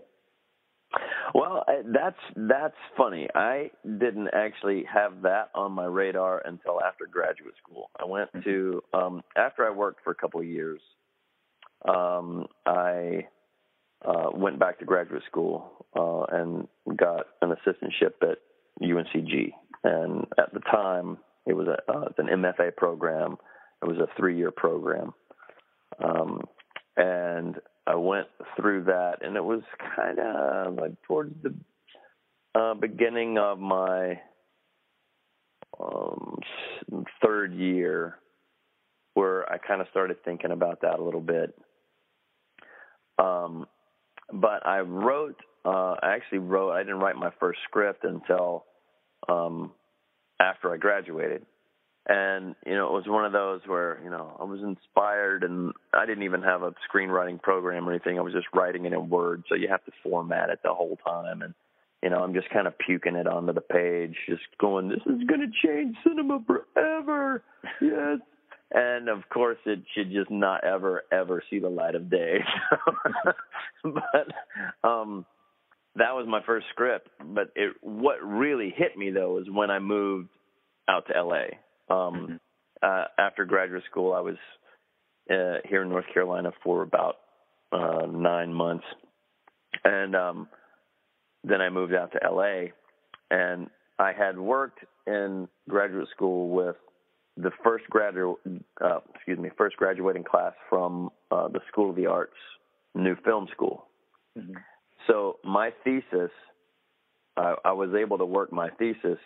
Well, 1.33 1.65
that's 1.93 2.17
that's 2.35 2.75
funny. 2.95 3.27
I 3.35 3.71
didn't 3.83 4.29
actually 4.33 4.85
have 4.91 5.21
that 5.23 5.49
on 5.53 5.73
my 5.73 5.85
radar 5.85 6.41
until 6.45 6.81
after 6.81 7.05
graduate 7.05 7.55
school. 7.61 7.89
I 7.99 8.05
went 8.05 8.29
to 8.43 8.81
um 8.93 9.21
after 9.35 9.65
I 9.65 9.71
worked 9.71 10.03
for 10.03 10.11
a 10.11 10.15
couple 10.15 10.39
of 10.39 10.45
years. 10.45 10.81
Um 11.87 12.47
I 12.65 13.27
uh 14.05 14.29
went 14.33 14.59
back 14.59 14.79
to 14.79 14.85
graduate 14.85 15.23
school 15.29 15.85
uh 15.95 16.23
and 16.35 16.67
got 16.95 17.27
an 17.41 17.51
assistantship 17.53 18.13
at 18.21 18.37
UNCG. 18.81 19.51
And 19.83 20.25
at 20.37 20.53
the 20.53 20.59
time, 20.61 21.17
it 21.45 21.53
was 21.53 21.67
a 21.67 21.91
uh, 21.91 22.09
an 22.17 22.27
MFA 22.27 22.75
program. 22.75 23.37
It 23.81 23.87
was 23.87 23.97
a 23.97 24.07
three 24.17 24.37
year 24.37 24.51
program. 24.51 25.13
Um 26.03 26.41
and 26.95 27.57
I 27.87 27.95
went 27.95 28.27
through 28.57 28.83
that, 28.85 29.19
and 29.21 29.37
it 29.37 29.43
was 29.43 29.61
kind 29.95 30.19
of 30.19 30.73
like 30.75 31.01
towards 31.03 31.33
the 31.41 31.55
uh, 32.53 32.73
beginning 32.73 33.37
of 33.37 33.59
my 33.59 34.19
um, 35.79 36.37
third 37.23 37.53
year, 37.53 38.17
where 39.13 39.49
I 39.51 39.57
kind 39.57 39.79
of 39.79 39.87
started 39.89 40.17
thinking 40.25 40.51
about 40.51 40.81
that 40.81 40.99
a 40.99 41.03
little 41.03 41.21
bit. 41.21 41.57
Um, 43.17 43.65
but 44.33 44.67
I 44.67 44.79
wrote, 44.79 45.39
uh, 45.63 45.95
I 46.01 46.13
actually 46.13 46.39
wrote, 46.39 46.73
I 46.73 46.83
didn't 46.83 46.99
write 46.99 47.15
my 47.15 47.31
first 47.39 47.59
script 47.69 48.03
until 48.03 48.65
um, 49.29 49.71
after 50.41 50.73
I 50.73 50.77
graduated 50.77 51.45
and 52.07 52.55
you 52.65 52.73
know 52.73 52.87
it 52.87 52.93
was 52.93 53.03
one 53.05 53.25
of 53.25 53.33
those 53.33 53.61
where 53.65 53.99
you 54.03 54.09
know 54.09 54.37
I 54.39 54.45
was 54.45 54.61
inspired 54.61 55.43
and 55.43 55.73
I 55.93 56.05
didn't 56.05 56.23
even 56.23 56.41
have 56.41 56.63
a 56.63 56.73
screenwriting 56.89 57.41
program 57.41 57.87
or 57.87 57.91
anything. 57.91 58.17
I 58.17 58.21
was 58.21 58.33
just 58.33 58.47
writing 58.53 58.85
it 58.85 58.93
in 58.93 59.09
Word 59.09 59.43
so 59.49 59.55
you 59.55 59.67
have 59.67 59.83
to 59.85 59.91
format 60.03 60.49
it 60.49 60.59
the 60.63 60.73
whole 60.73 60.97
time. 61.05 61.41
And 61.41 61.53
you 62.01 62.09
know 62.09 62.23
I'm 62.23 62.33
just 62.33 62.49
kind 62.49 62.65
of 62.65 62.77
puking 62.77 63.15
it 63.15 63.27
onto 63.27 63.51
the 63.51 63.61
page 63.61 64.15
just 64.27 64.43
going 64.59 64.87
this 64.87 65.01
is 65.05 65.27
going 65.27 65.41
to 65.41 65.67
change 65.67 65.97
cinema 66.07 66.39
forever. 66.47 67.43
Yes. 67.81 68.19
And 68.71 69.09
of 69.09 69.27
course 69.29 69.57
it 69.65 69.79
should 69.93 70.11
just 70.11 70.31
not 70.31 70.63
ever 70.63 71.03
ever 71.11 71.43
see 71.49 71.59
the 71.59 71.69
light 71.69 71.95
of 71.95 72.09
day. 72.09 72.39
But 73.83 74.87
um 74.87 75.25
that 75.95 76.13
was 76.13 76.25
my 76.27 76.41
first 76.45 76.67
script. 76.71 77.09
But 77.19 77.51
it 77.55 77.75
what 77.81 78.23
really 78.23 78.73
hit 78.75 78.97
me 78.97 79.11
though 79.11 79.39
is 79.39 79.49
when 79.49 79.71
I 79.71 79.79
moved 79.79 80.29
out 80.87 81.05
to 81.07 81.21
LA 81.21 81.57
um, 81.89 82.39
uh, 82.81 83.05
after 83.17 83.45
graduate 83.45 83.83
school, 83.89 84.13
I 84.13 84.21
was 84.21 84.35
uh, 85.29 85.67
here 85.67 85.83
in 85.83 85.89
North 85.89 86.05
Carolina 86.13 86.51
for 86.63 86.83
about 86.83 87.15
uh, 87.71 88.05
nine 88.05 88.53
months, 88.53 88.85
and 89.83 90.15
um, 90.15 90.47
then 91.43 91.61
I 91.61 91.69
moved 91.69 91.93
out 91.93 92.11
to 92.13 92.19
LA, 92.29 92.71
and 93.31 93.69
I 93.99 94.11
had 94.13 94.37
worked 94.37 94.79
in 95.05 95.47
graduate 95.67 96.07
school 96.15 96.49
with 96.49 96.75
the 97.37 97.51
first 97.63 97.85
graduate, 97.89 98.37
uh, 98.83 98.99
excuse 99.15 99.37
me, 99.37 99.49
first 99.57 99.77
graduating 99.77 100.23
class 100.23 100.53
from 100.69 101.09
uh, 101.31 101.47
the 101.47 101.59
School 101.71 101.91
of 101.91 101.95
the 101.95 102.07
Arts 102.07 102.33
New 102.95 103.15
Film 103.23 103.47
School. 103.51 103.85
Mm-hmm. 104.37 104.53
So 105.07 105.37
my 105.43 105.71
thesis, 105.83 106.31
uh, 107.37 107.55
I 107.63 107.71
was 107.73 107.91
able 107.93 108.17
to 108.17 108.25
work 108.25 108.51
my 108.51 108.69
thesis 108.71 109.19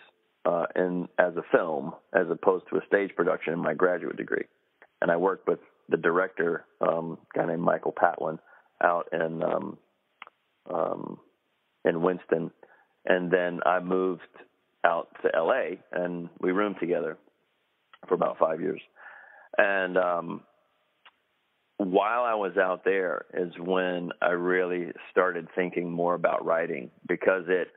uh, 0.46 0.66
in 0.76 1.08
as 1.18 1.36
a 1.36 1.44
film 1.52 1.94
as 2.14 2.28
opposed 2.30 2.66
to 2.70 2.78
a 2.78 2.86
stage 2.88 3.12
production 3.16 3.54
in 3.54 3.60
my 3.60 3.74
graduate 3.74 4.18
degree. 4.18 4.46
And 5.02 5.12
I 5.12 5.18
worked 5.18 5.48
with 5.48 5.60
the 5.90 5.98
director, 5.98 6.66
um, 6.80 7.18
a 7.36 7.40
guy 7.40 7.46
named 7.46 7.62
Michael 7.62 7.94
Patlin, 7.94 8.40
out 8.84 9.10
in 9.12 9.44
um, 9.44 9.78
um, 10.74 11.20
in 11.86 12.02
Winston, 12.02 12.52
and 13.06 13.32
then 13.32 13.60
I 13.66 13.80
moved 13.80 14.22
out 14.84 15.10
to 15.24 15.36
L.A. 15.36 15.80
and 15.92 16.30
we 16.40 16.52
roomed 16.52 16.78
together 16.80 17.18
for 18.08 18.14
about 18.14 18.38
five 18.40 18.62
years. 18.62 18.82
And 19.58 19.98
um, 19.98 20.42
while 21.78 22.24
I 22.24 22.36
was 22.36 22.58
out 22.58 22.84
there 22.84 23.26
is 23.34 23.52
when 23.60 24.10
I 24.22 24.32
really 24.32 24.92
started 25.12 25.48
thinking 25.56 25.92
more 25.92 26.14
about 26.14 26.46
writing 26.46 26.92
because 27.08 27.44
it, 27.48 27.70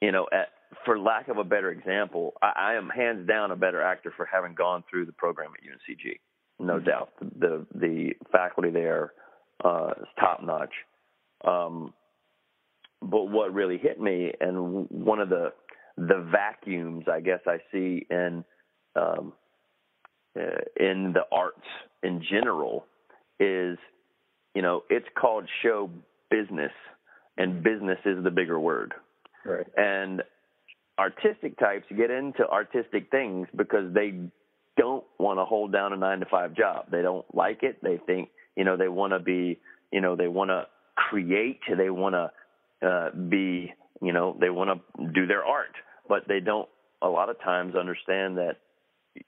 you 0.00 0.12
know, 0.12 0.26
at 0.32 0.48
for 0.84 0.98
lack 0.98 1.28
of 1.28 1.38
a 1.38 1.44
better 1.44 1.70
example, 1.70 2.34
I, 2.42 2.52
I 2.56 2.74
am 2.74 2.88
hands 2.88 3.26
down 3.28 3.50
a 3.50 3.56
better 3.56 3.82
actor 3.82 4.12
for 4.16 4.26
having 4.26 4.54
gone 4.54 4.84
through 4.90 5.06
the 5.06 5.12
program 5.12 5.50
at 5.56 5.62
UNCG. 5.64 6.18
No 6.58 6.74
mm-hmm. 6.76 6.84
doubt, 6.84 7.10
the 7.20 7.66
the 7.74 8.12
faculty 8.30 8.70
there 8.70 9.12
uh, 9.64 9.90
is 10.00 10.08
top 10.18 10.42
notch. 10.42 10.74
Um, 11.44 11.92
but 13.00 13.24
what 13.24 13.52
really 13.52 13.78
hit 13.78 14.00
me, 14.00 14.32
and 14.40 14.88
one 14.90 15.20
of 15.20 15.28
the 15.28 15.52
the 15.96 16.26
vacuums 16.30 17.04
I 17.12 17.20
guess 17.20 17.40
I 17.46 17.58
see 17.70 18.06
in 18.10 18.44
um, 18.96 19.32
uh, 20.38 20.62
in 20.76 21.12
the 21.12 21.22
arts 21.30 21.66
in 22.02 22.22
general 22.30 22.86
is, 23.38 23.78
you 24.54 24.62
know, 24.62 24.82
it's 24.88 25.06
called 25.18 25.48
show 25.62 25.90
business, 26.30 26.72
and 27.36 27.62
business 27.62 27.98
is 28.04 28.22
the 28.24 28.30
bigger 28.30 28.58
word. 28.58 28.94
Right. 29.44 29.66
And 29.76 30.22
artistic 31.02 31.58
types 31.58 31.84
get 31.96 32.10
into 32.10 32.48
artistic 32.48 33.10
things 33.10 33.48
because 33.56 33.92
they 33.92 34.14
don't 34.76 35.04
want 35.18 35.38
to 35.38 35.44
hold 35.44 35.72
down 35.72 35.92
a 35.92 35.96
nine 35.96 36.20
to 36.20 36.26
five 36.26 36.54
job. 36.54 36.86
They 36.90 37.02
don't 37.02 37.26
like 37.34 37.62
it. 37.62 37.78
They 37.82 37.98
think, 38.06 38.28
you 38.56 38.64
know, 38.64 38.76
they 38.76 38.88
want 38.88 39.12
to 39.12 39.18
be, 39.18 39.58
you 39.90 40.00
know, 40.00 40.14
they 40.14 40.28
want 40.28 40.50
to 40.50 40.66
create. 40.94 41.60
They 41.76 41.90
want 41.90 42.14
to 42.14 42.86
uh, 42.86 43.10
be, 43.28 43.72
you 44.00 44.12
know, 44.12 44.36
they 44.40 44.50
want 44.50 44.70
to 44.70 45.06
do 45.12 45.26
their 45.26 45.44
art, 45.44 45.74
but 46.08 46.28
they 46.28 46.40
don't 46.40 46.68
a 47.02 47.08
lot 47.08 47.28
of 47.28 47.40
times 47.40 47.74
understand 47.74 48.38
that 48.38 48.58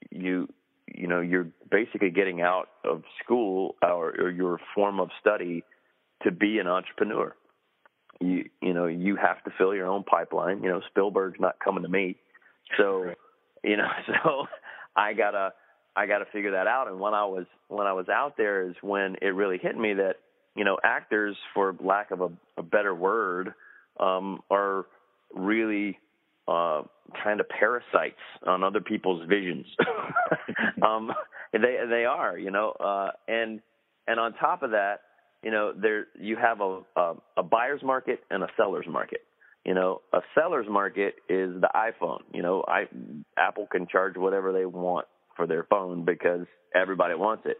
you, 0.09 0.47
you 0.87 1.07
know, 1.07 1.19
you're 1.19 1.49
basically 1.69 2.09
getting 2.09 2.41
out 2.41 2.69
of 2.85 3.03
school 3.21 3.75
or, 3.81 4.11
or 4.17 4.31
your 4.31 4.59
form 4.73 5.01
of 5.01 5.09
study 5.19 5.63
to 6.23 6.31
be 6.31 6.57
an 6.59 6.67
entrepreneur 6.67 7.35
you 8.19 8.45
you 8.61 8.73
know 8.73 8.85
you 8.85 9.15
have 9.15 9.43
to 9.43 9.51
fill 9.57 9.73
your 9.75 9.87
own 9.87 10.03
pipeline. 10.03 10.63
You 10.63 10.69
know 10.69 10.81
Spielberg's 10.89 11.39
not 11.39 11.59
coming 11.63 11.83
to 11.83 11.89
me, 11.89 12.17
so 12.77 13.13
you 13.63 13.77
know 13.77 13.87
so 14.07 14.45
I 14.95 15.13
gotta 15.13 15.53
I 15.95 16.05
gotta 16.05 16.25
figure 16.31 16.51
that 16.51 16.67
out. 16.67 16.87
And 16.87 16.99
when 16.99 17.13
I 17.13 17.25
was 17.25 17.45
when 17.67 17.87
I 17.87 17.93
was 17.93 18.09
out 18.09 18.35
there 18.37 18.67
is 18.69 18.75
when 18.81 19.15
it 19.21 19.33
really 19.35 19.57
hit 19.57 19.77
me 19.77 19.93
that 19.95 20.15
you 20.55 20.63
know 20.63 20.77
actors, 20.83 21.35
for 21.53 21.75
lack 21.79 22.11
of 22.11 22.21
a, 22.21 22.29
a 22.57 22.63
better 22.63 22.93
word, 22.93 23.53
um, 23.99 24.41
are 24.49 24.85
really 25.33 25.97
uh, 26.47 26.83
kind 27.23 27.39
of 27.39 27.47
parasites 27.49 28.15
on 28.45 28.63
other 28.63 28.81
people's 28.81 29.27
visions. 29.27 29.65
um, 30.85 31.11
they 31.51 31.77
they 31.89 32.05
are, 32.05 32.37
you 32.37 32.51
know, 32.51 32.71
uh, 32.71 33.11
and 33.27 33.61
and 34.07 34.19
on 34.19 34.33
top 34.33 34.63
of 34.63 34.71
that, 34.71 35.01
you 35.45 35.51
know, 35.51 35.73
there 35.73 36.07
you 36.19 36.37
have 36.37 36.61
a, 36.61 36.81
a 36.97 37.15
a 37.37 37.43
buyer's 37.43 37.83
market 37.83 38.21
and 38.31 38.43
a 38.43 38.49
seller's 38.57 38.87
market. 38.89 39.21
You 39.65 39.75
know, 39.75 40.01
a 40.13 40.21
seller's 40.35 40.67
market 40.69 41.15
is 41.29 41.61
the 41.61 41.69
iPhone. 41.75 42.21
You 42.33 42.43
know, 42.43 42.65
I 42.67 42.87
Apple 43.37 43.67
can 43.71 43.87
charge 43.87 44.17
whatever 44.17 44.53
they 44.53 44.65
want 44.65 45.07
for 45.37 45.47
their 45.47 45.65
phone 45.65 46.05
because 46.05 46.47
everybody 46.75 47.15
wants 47.15 47.43
it. 47.45 47.57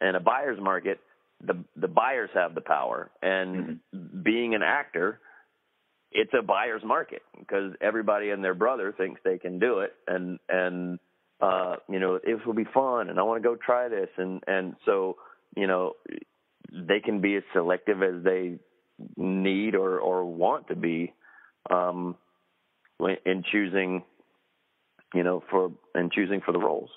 and 0.00 0.16
a 0.16 0.20
buyer's 0.20 0.60
market, 0.60 1.00
the 1.46 1.64
the 1.76 1.88
buyers 1.88 2.30
have 2.34 2.54
the 2.54 2.62
power, 2.62 3.10
and 3.22 3.80
being 4.24 4.54
an 4.54 4.62
actor, 4.62 5.20
it's 6.12 6.32
a 6.38 6.42
buyer's 6.42 6.84
market 6.84 7.22
because 7.38 7.74
everybody 7.80 8.30
and 8.30 8.44
their 8.44 8.54
brother 8.54 8.94
thinks 8.96 9.20
they 9.24 9.38
can 9.38 9.58
do 9.58 9.80
it, 9.80 9.94
and 10.08 10.38
and 10.48 11.00
uh, 11.40 11.76
you 11.90 12.00
know 12.00 12.16
it 12.22 12.46
will 12.46 12.54
be 12.54 12.66
fun, 12.72 13.10
and 13.10 13.18
I 13.18 13.24
want 13.24 13.42
to 13.42 13.48
go 13.48 13.56
try 13.56 13.88
this, 13.88 14.10
and 14.18 14.42
and 14.46 14.76
so 14.86 15.16
you 15.56 15.66
know 15.66 15.94
they 16.74 17.00
can 17.00 17.20
be 17.20 17.36
as 17.36 17.42
selective 17.52 18.02
as 18.02 18.22
they 18.24 18.58
need 19.16 19.74
or 19.74 19.98
or 19.98 20.24
want 20.24 20.68
to 20.68 20.76
be 20.76 21.12
um, 21.70 22.16
in 23.00 23.42
choosing, 23.50 24.04
you 25.14 25.22
know, 25.22 25.42
for 25.50 25.72
in 25.94 26.10
choosing 26.12 26.40
for 26.44 26.52
the 26.52 26.58
roles. 26.58 26.90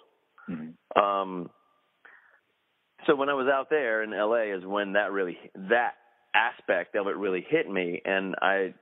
Um, 0.95 1.49
so 3.05 3.15
when 3.15 3.29
I 3.29 3.33
was 3.33 3.47
out 3.47 3.69
there 3.69 4.03
in 4.03 4.11
LA 4.11 4.55
is 4.57 4.65
when 4.65 4.93
that 4.93 5.11
really 5.11 5.37
that 5.69 5.93
aspect 6.33 6.95
of 6.95 7.07
it 7.07 7.17
really 7.17 7.45
hit 7.47 7.69
me, 7.69 8.01
and 8.03 8.35
I 8.41 8.73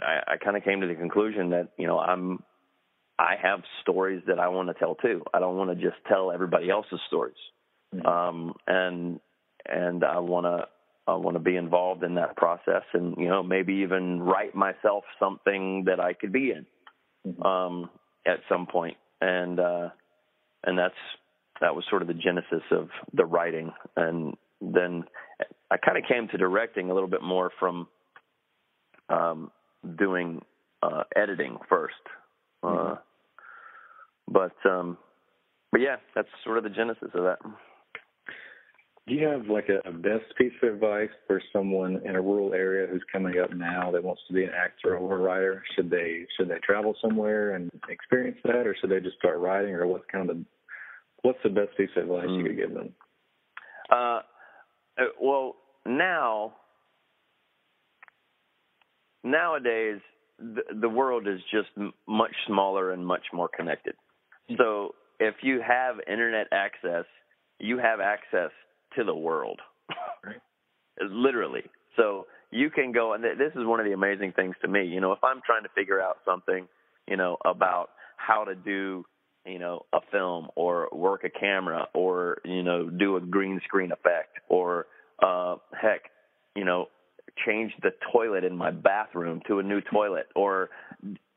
I, 0.00 0.34
I 0.34 0.36
kind 0.42 0.56
of 0.56 0.64
came 0.64 0.80
to 0.80 0.86
the 0.86 0.94
conclusion 0.94 1.50
that 1.50 1.68
you 1.78 1.86
know 1.86 1.98
I'm 1.98 2.42
I 3.18 3.34
have 3.40 3.60
stories 3.82 4.22
that 4.26 4.38
I 4.38 4.48
want 4.48 4.68
to 4.68 4.74
tell 4.74 4.94
too. 4.96 5.22
I 5.32 5.38
don't 5.38 5.56
want 5.56 5.70
to 5.70 5.76
just 5.76 5.98
tell 6.08 6.32
everybody 6.32 6.70
else's 6.70 7.00
stories, 7.08 7.36
um, 8.04 8.54
and 8.66 9.20
and 9.66 10.04
I 10.04 10.18
want 10.18 10.46
to 10.46 10.66
I 11.06 11.16
want 11.16 11.34
to 11.36 11.40
be 11.40 11.56
involved 11.56 12.02
in 12.02 12.14
that 12.14 12.36
process, 12.36 12.82
and 12.92 13.16
you 13.18 13.28
know 13.28 13.42
maybe 13.42 13.74
even 13.74 14.22
write 14.22 14.54
myself 14.54 15.04
something 15.18 15.84
that 15.86 16.00
I 16.00 16.14
could 16.14 16.32
be 16.32 16.52
in 16.52 17.44
um, 17.44 17.90
at 18.26 18.40
some 18.48 18.66
point, 18.66 18.96
and 19.20 19.60
uh, 19.60 19.88
and 20.64 20.78
that's 20.78 20.94
that 21.60 21.74
was 21.74 21.84
sort 21.90 22.02
of 22.02 22.08
the 22.08 22.14
genesis 22.14 22.62
of 22.70 22.88
the 23.12 23.24
writing, 23.24 23.72
and 23.96 24.34
then 24.60 25.04
I 25.70 25.76
kind 25.76 25.98
of 25.98 26.04
came 26.08 26.28
to 26.28 26.38
directing 26.38 26.90
a 26.90 26.94
little 26.94 27.08
bit 27.08 27.22
more 27.22 27.50
from 27.58 27.88
um, 29.08 29.50
doing 29.98 30.42
uh, 30.82 31.04
editing 31.16 31.58
1st 31.70 31.88
Uh, 32.62 32.96
but 34.26 34.54
um, 34.64 34.96
but 35.70 35.80
yeah, 35.80 35.96
that's 36.14 36.28
sort 36.44 36.56
of 36.56 36.64
the 36.64 36.70
genesis 36.70 37.10
of 37.14 37.24
that. 37.24 37.38
Do 39.06 39.14
you 39.14 39.26
have 39.26 39.46
like 39.48 39.68
a, 39.68 39.86
a 39.86 39.92
best 39.92 40.24
piece 40.38 40.52
of 40.62 40.74
advice 40.74 41.10
for 41.26 41.42
someone 41.52 42.00
in 42.06 42.16
a 42.16 42.22
rural 42.22 42.54
area 42.54 42.86
who's 42.90 43.04
coming 43.12 43.38
up 43.38 43.52
now 43.52 43.90
that 43.90 44.02
wants 44.02 44.22
to 44.28 44.34
be 44.34 44.44
an 44.44 44.50
actor 44.56 44.96
or 44.96 45.16
a 45.16 45.20
writer? 45.20 45.62
Should 45.76 45.90
they 45.90 46.26
should 46.36 46.48
they 46.48 46.58
travel 46.64 46.96
somewhere 47.02 47.54
and 47.54 47.70
experience 47.88 48.38
that, 48.44 48.66
or 48.66 48.74
should 48.80 48.90
they 48.90 49.00
just 49.00 49.18
start 49.18 49.38
writing, 49.38 49.74
or 49.74 49.86
what's 49.86 50.04
kind 50.10 50.30
of 50.30 50.36
the 50.38 50.44
what's 51.20 51.38
the 51.42 51.50
best 51.50 51.76
piece 51.76 51.90
of 51.96 52.04
advice 52.04 52.28
you 52.30 52.44
could 52.44 52.56
give 52.56 52.72
them? 52.72 52.94
Uh, 53.90 54.20
uh, 54.98 55.04
well, 55.20 55.56
now 55.84 56.54
nowadays 59.22 60.00
the, 60.38 60.62
the 60.80 60.88
world 60.88 61.28
is 61.28 61.40
just 61.50 61.68
m- 61.76 61.92
much 62.08 62.34
smaller 62.46 62.92
and 62.92 63.06
much 63.06 63.24
more 63.32 63.48
connected. 63.54 63.94
So 64.56 64.94
if 65.20 65.36
you 65.42 65.60
have 65.66 65.96
internet 66.06 66.46
access, 66.52 67.04
you 67.58 67.78
have 67.78 68.00
access 68.00 68.50
to 68.96 69.04
the 69.04 69.14
world, 69.14 69.60
literally. 71.10 71.62
So 71.96 72.26
you 72.50 72.70
can 72.70 72.92
go, 72.92 73.12
and 73.14 73.22
th- 73.22 73.38
this 73.38 73.52
is 73.60 73.66
one 73.66 73.80
of 73.80 73.86
the 73.86 73.92
amazing 73.92 74.32
things 74.32 74.54
to 74.62 74.68
me. 74.68 74.84
You 74.84 75.00
know, 75.00 75.12
if 75.12 75.22
I'm 75.22 75.40
trying 75.44 75.64
to 75.64 75.68
figure 75.74 76.00
out 76.00 76.18
something, 76.24 76.66
you 77.08 77.16
know, 77.16 77.36
about 77.44 77.90
how 78.16 78.44
to 78.44 78.54
do, 78.54 79.04
you 79.44 79.58
know, 79.58 79.84
a 79.92 79.98
film 80.10 80.48
or 80.56 80.88
work 80.92 81.24
a 81.24 81.30
camera 81.30 81.88
or 81.94 82.38
you 82.44 82.62
know 82.62 82.88
do 82.88 83.16
a 83.16 83.20
green 83.20 83.60
screen 83.64 83.92
effect 83.92 84.38
or 84.48 84.86
uh, 85.22 85.56
heck, 85.80 86.02
you 86.54 86.64
know, 86.64 86.86
change 87.46 87.72
the 87.82 87.90
toilet 88.12 88.44
in 88.44 88.56
my 88.56 88.70
bathroom 88.70 89.40
to 89.48 89.58
a 89.58 89.62
new 89.62 89.80
toilet 89.92 90.26
or 90.34 90.70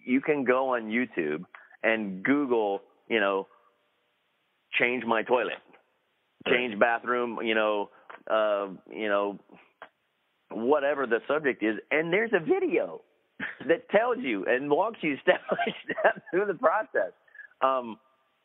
you 0.06 0.22
can 0.22 0.46
go 0.46 0.76
on 0.76 0.84
YouTube 0.84 1.43
and 1.84 2.24
Google, 2.24 2.82
you 3.10 3.20
know, 3.20 3.48
change 4.80 5.04
my 5.06 5.24
toilet, 5.24 5.58
change 6.50 6.80
bathroom, 6.80 7.40
you 7.44 7.56
know, 7.56 7.90
uh, 8.30 8.68
you 8.90 9.08
know, 9.08 9.40
whatever 10.52 11.06
the 11.06 11.20
subject 11.28 11.64
is, 11.64 11.76
and 11.92 12.12
there's 12.12 12.32
a 12.34 12.40
video 12.40 13.02
that 13.68 13.90
tells 13.90 14.18
you 14.20 14.46
and 14.48 14.70
walks 14.70 14.98
you 15.02 15.16
step 15.22 15.42
by 15.50 15.74
step 15.84 16.22
through 16.32 16.46
the 16.46 16.56
process. 16.56 17.12
Um, 17.62 17.98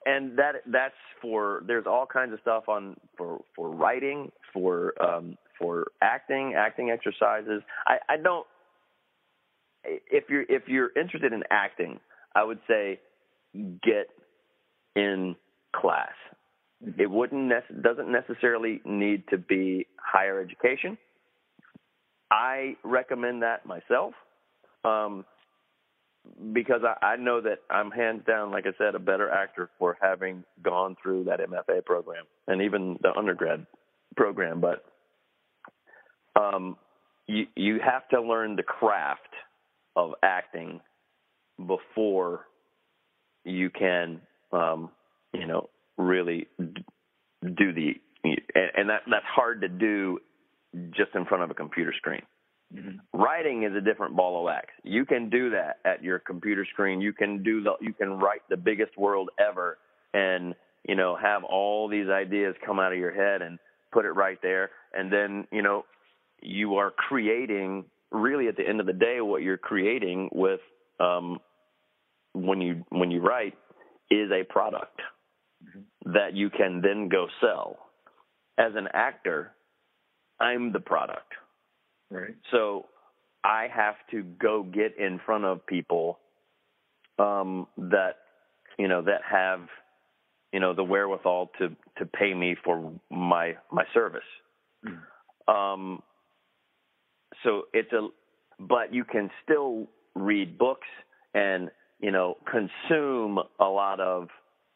and 0.05 0.37
that 0.37 0.57
that's 0.67 0.95
for 1.21 1.62
there's 1.67 1.87
all 1.87 2.07
kinds 2.07 2.33
of 2.33 2.41
stuff 2.41 2.65
on 2.69 2.97
for 3.17 3.41
for 3.55 3.71
writing, 3.71 4.33
for 4.53 4.95
um, 5.01 5.37
for 5.61 5.93
acting, 6.03 6.55
acting 6.57 6.91
exercises. 6.91 7.62
I, 7.87 7.99
I 8.09 8.17
don't 8.17 8.47
if 9.85 10.25
you're 10.29 10.45
if 10.49 10.69
you're 10.69 10.91
interested 10.97 11.33
in 11.33 11.43
acting, 11.51 12.01
I 12.35 12.45
would 12.45 12.59
say 12.69 13.01
get 13.55 14.09
in 14.97 15.37
class. 15.75 16.12
It 16.99 17.11
wouldn't 17.11 17.53
doesn't 17.83 18.11
necessarily 18.11 18.81
need 18.85 19.25
to 19.29 19.38
be 19.38 19.87
higher 19.97 20.40
education. 20.40 20.99
I 22.31 22.77
recommend 22.83 23.42
that 23.42 23.66
myself 23.66 24.14
um, 24.85 25.25
because 26.53 26.81
I, 26.85 27.05
I 27.05 27.16
know 27.16 27.40
that 27.40 27.59
I'm 27.71 27.90
hands 27.90 28.23
down, 28.27 28.51
like 28.51 28.66
I 28.66 28.73
said, 28.79 28.95
a 28.95 28.99
better 28.99 29.31
actor 29.31 29.71
for 29.79 29.97
having 30.01 30.45
gone 30.62 30.97
through 31.03 31.25
that 31.25 31.40
MFA 31.40 31.85
program 31.85 32.25
and 32.49 32.62
even 32.62 32.99
the 33.03 33.12
undergrad 33.16 33.66
program. 34.16 34.61
But 34.61 34.85
um, 36.40 36.77
you 37.27 37.47
you 37.55 37.81
have 37.85 38.09
to 38.09 38.21
learn 38.21 38.57
the 38.57 38.62
craft 38.62 39.21
of 39.95 40.12
acting 40.23 40.81
before 41.66 42.47
you 43.45 43.71
can, 43.71 44.21
um, 44.53 44.90
you 45.33 45.47
know, 45.47 45.68
really 46.03 46.49
do 46.59 47.73
the 47.73 47.95
and, 48.25 48.71
and 48.77 48.91
that 48.91 49.03
that's 49.11 49.27
hard 49.27 49.62
to 49.62 49.69
do 49.69 50.19
just 50.91 51.15
in 51.15 51.25
front 51.27 51.43
of 51.43 51.51
a 51.51 51.55
computer 51.55 51.93
screen. 51.97 52.23
Writing 53.12 53.65
is 53.65 53.77
a 53.77 53.83
different 53.83 54.17
ball 54.17 54.38
of 54.38 54.45
wax. 54.45 54.69
You 54.83 55.05
can 55.05 55.29
do 55.29 55.51
that 55.51 55.77
at 55.85 56.03
your 56.03 56.19
computer 56.19 56.67
screen. 56.73 57.03
You 57.03 57.12
can 57.12 57.43
do 57.43 57.62
the 57.62 57.73
you 57.81 57.93
can 57.93 58.19
write 58.19 58.43
the 58.49 58.57
biggest 58.57 58.97
world 58.97 59.29
ever 59.38 59.79
and 60.15 60.55
you 60.87 60.95
know 60.95 61.17
have 61.21 61.45
all 61.45 61.88
these 61.88 62.09
ideas 62.09 62.55
come 62.65 62.79
out 62.79 62.93
of 62.93 62.99
your 62.99 63.12
head 63.12 63.43
and 63.43 63.59
put 63.93 64.05
it 64.05 64.12
right 64.12 64.38
there 64.43 64.71
and 64.95 65.12
then 65.12 65.47
you 65.53 65.62
know 65.62 65.85
you 66.41 66.77
are 66.77 66.91
creating 66.91 67.85
really 68.11 68.49
at 68.49 68.57
the 68.57 68.67
end 68.67 68.81
of 68.81 68.87
the 68.87 68.93
day 68.93 69.21
what 69.21 69.43
you're 69.43 69.59
creating 69.59 70.29
with 70.33 70.61
um 71.01 71.38
when 72.35 72.61
you 72.61 72.85
when 72.88 73.11
you 73.11 73.21
write 73.21 73.55
is 74.11 74.31
a 74.31 74.45
product 74.51 75.01
that 76.05 76.35
you 76.35 76.51
can 76.51 76.81
then 76.83 77.09
go 77.09 77.27
sell 77.41 77.79
as 78.59 78.73
an 78.77 78.89
actor 78.95 79.53
i'm 80.41 80.73
the 80.73 80.81
product 80.81 81.33
Right. 82.11 82.35
so 82.51 82.87
I 83.45 83.69
have 83.75 83.95
to 84.11 84.23
go 84.23 84.63
get 84.63 84.97
in 84.99 85.19
front 85.25 85.45
of 85.45 85.67
people 85.67 86.19
um, 87.19 87.67
that 87.77 88.17
you 88.79 88.89
know 88.89 89.03
that 89.03 89.23
have 89.29 89.61
you 90.53 90.61
know 90.61 90.75
the 90.75 90.85
wherewithal 90.85 91.51
to 91.59 91.71
to 91.99 92.07
pay 92.07 92.33
me 92.35 92.57
for 92.65 92.93
my 93.11 93.57
my 93.71 93.85
service. 93.93 94.23
Um, 95.49 96.03
so 97.43 97.63
it's 97.73 97.93
a 97.93 98.09
but 98.61 98.95
you 98.95 99.05
can 99.05 99.31
still 99.43 99.89
read 100.15 100.57
books 100.57 100.87
and 101.35 101.71
you 102.01 102.13
know 102.13 102.37
consume 102.51 103.39
a 103.59 103.65
lot 103.65 103.99
of 104.01 104.29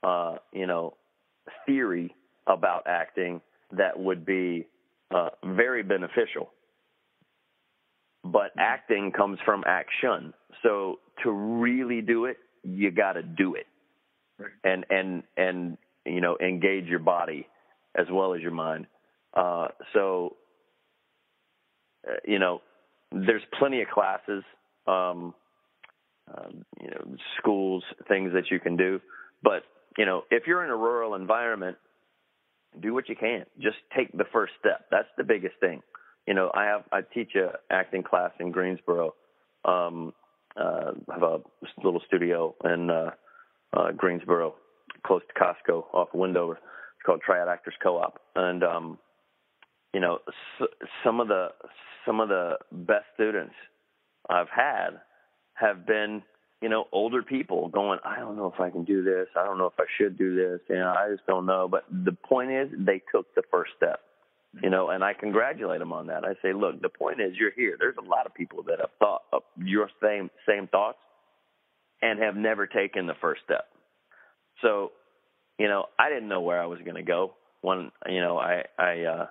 uh, 0.02 0.36
you 0.52 0.66
know 0.66 0.94
theory 1.66 2.14
about 2.46 2.84
acting 2.86 3.40
that 3.72 3.98
would 3.98 4.24
be 4.24 4.66
uh, 5.14 5.30
very 5.44 5.82
beneficial 5.82 6.50
but 8.32 8.50
acting 8.58 9.12
comes 9.12 9.38
from 9.44 9.62
action. 9.66 10.32
So 10.62 10.98
to 11.22 11.30
really 11.30 12.00
do 12.00 12.24
it, 12.24 12.38
you 12.64 12.90
got 12.90 13.12
to 13.12 13.22
do 13.22 13.54
it, 13.54 13.66
and 14.64 14.84
and 14.90 15.22
and 15.36 15.78
you 16.04 16.20
know 16.20 16.36
engage 16.40 16.86
your 16.86 16.98
body 16.98 17.46
as 17.94 18.06
well 18.10 18.34
as 18.34 18.40
your 18.40 18.50
mind. 18.50 18.86
Uh, 19.34 19.68
so 19.92 20.36
uh, 22.08 22.14
you 22.26 22.38
know, 22.38 22.62
there's 23.12 23.42
plenty 23.58 23.82
of 23.82 23.88
classes, 23.88 24.42
um, 24.86 25.34
um, 26.36 26.64
you 26.80 26.90
know, 26.90 27.16
schools, 27.38 27.84
things 28.08 28.32
that 28.32 28.50
you 28.50 28.58
can 28.58 28.76
do. 28.76 29.00
But 29.42 29.62
you 29.98 30.06
know, 30.06 30.22
if 30.30 30.46
you're 30.46 30.64
in 30.64 30.70
a 30.70 30.76
rural 30.76 31.14
environment, 31.14 31.76
do 32.80 32.92
what 32.94 33.08
you 33.08 33.16
can. 33.16 33.44
Just 33.60 33.76
take 33.96 34.12
the 34.12 34.26
first 34.32 34.52
step. 34.60 34.86
That's 34.90 35.08
the 35.16 35.24
biggest 35.24 35.54
thing 35.60 35.82
you 36.26 36.34
know, 36.34 36.50
I 36.54 36.64
have 36.64 36.82
I 36.92 37.00
teach 37.02 37.34
a 37.36 37.52
acting 37.72 38.02
class 38.02 38.30
in 38.40 38.50
Greensboro. 38.50 39.14
Um, 39.64 40.12
uh, 40.56 40.92
have 41.12 41.22
a 41.22 41.38
little 41.84 42.00
studio 42.06 42.54
in 42.64 42.90
uh, 42.90 43.10
uh, 43.76 43.92
Greensboro, 43.92 44.54
close 45.06 45.22
to 45.28 45.40
Costco, 45.40 45.84
off 45.92 46.08
of 46.12 46.18
Wendover. 46.18 46.54
It's 46.54 47.04
called 47.04 47.20
Triad 47.24 47.48
Actors 47.48 47.74
Co-op, 47.82 48.20
and 48.34 48.64
um, 48.64 48.98
you 49.92 50.00
know, 50.00 50.18
s- 50.60 50.68
some 51.04 51.20
of 51.20 51.28
the 51.28 51.48
some 52.06 52.20
of 52.20 52.28
the 52.28 52.54
best 52.72 53.04
students 53.14 53.54
I've 54.30 54.48
had 54.48 55.00
have 55.54 55.86
been, 55.86 56.22
you 56.62 56.68
know, 56.68 56.86
older 56.92 57.22
people 57.22 57.68
going, 57.68 57.98
I 58.04 58.18
don't 58.18 58.36
know 58.36 58.52
if 58.52 58.60
I 58.60 58.70
can 58.70 58.84
do 58.84 59.02
this. 59.02 59.26
I 59.36 59.44
don't 59.44 59.58
know 59.58 59.66
if 59.66 59.78
I 59.78 59.84
should 59.98 60.16
do 60.16 60.34
this. 60.34 60.60
You 60.68 60.76
know, 60.76 60.94
I 60.96 61.10
just 61.12 61.26
don't 61.26 61.46
know. 61.46 61.68
But 61.68 61.84
the 61.90 62.12
point 62.12 62.50
is, 62.50 62.68
they 62.78 63.02
took 63.12 63.34
the 63.34 63.42
first 63.50 63.72
step. 63.76 64.00
You 64.62 64.70
know, 64.70 64.88
and 64.88 65.04
I 65.04 65.12
congratulate 65.12 65.80
them 65.80 65.92
on 65.92 66.06
that. 66.06 66.24
I 66.24 66.32
say, 66.40 66.54
look, 66.54 66.80
the 66.80 66.88
point 66.88 67.20
is, 67.20 67.36
you're 67.38 67.50
here. 67.54 67.76
There's 67.78 67.96
a 67.98 68.08
lot 68.08 68.24
of 68.24 68.32
people 68.32 68.62
that 68.62 68.78
have 68.80 68.88
thought 68.98 69.22
of 69.30 69.42
your 69.62 69.90
same 70.02 70.30
same 70.48 70.66
thoughts 70.66 70.96
and 72.00 72.22
have 72.22 72.36
never 72.36 72.66
taken 72.66 73.06
the 73.06 73.14
first 73.20 73.42
step. 73.44 73.66
So, 74.62 74.92
you 75.58 75.68
know, 75.68 75.86
I 75.98 76.08
didn't 76.08 76.28
know 76.28 76.40
where 76.40 76.62
I 76.62 76.66
was 76.66 76.78
going 76.78 76.96
to 76.96 77.02
go 77.02 77.34
when, 77.60 77.90
you 78.08 78.22
know, 78.22 78.38
I 78.38 78.64
I 78.78 79.02
uh, 79.02 79.26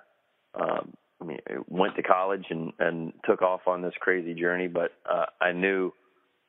um, 0.54 0.94
went 1.68 1.96
to 1.96 2.02
college 2.04 2.44
and 2.50 2.72
and 2.78 3.12
took 3.24 3.42
off 3.42 3.62
on 3.66 3.82
this 3.82 3.94
crazy 3.98 4.32
journey, 4.32 4.68
but 4.68 4.92
uh, 5.10 5.26
I 5.40 5.50
knew 5.50 5.92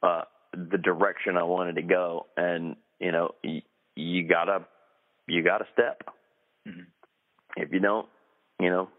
uh, 0.04 0.24
the 0.54 0.78
direction 0.78 1.38
I 1.38 1.44
wanted 1.44 1.76
to 1.76 1.82
go, 1.82 2.28
and 2.36 2.76
you 3.00 3.12
know, 3.12 3.32
you, 3.44 3.62
you 3.96 4.28
gotta 4.28 4.66
you 5.28 5.44
gotta 5.44 5.66
step. 5.74 6.02
Mm-hmm. 6.68 6.82
If 7.58 7.72
you 7.72 7.80
don't, 7.80 8.08
you 8.60 8.70
know, 8.70 8.90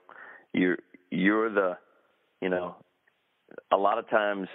you're 0.52 0.78
you're 1.10 1.50
the, 1.50 1.78
you 2.40 2.48
know, 2.48 2.76
a 3.72 3.76
lot 3.76 3.98
of 3.98 4.08
times, 4.10 4.48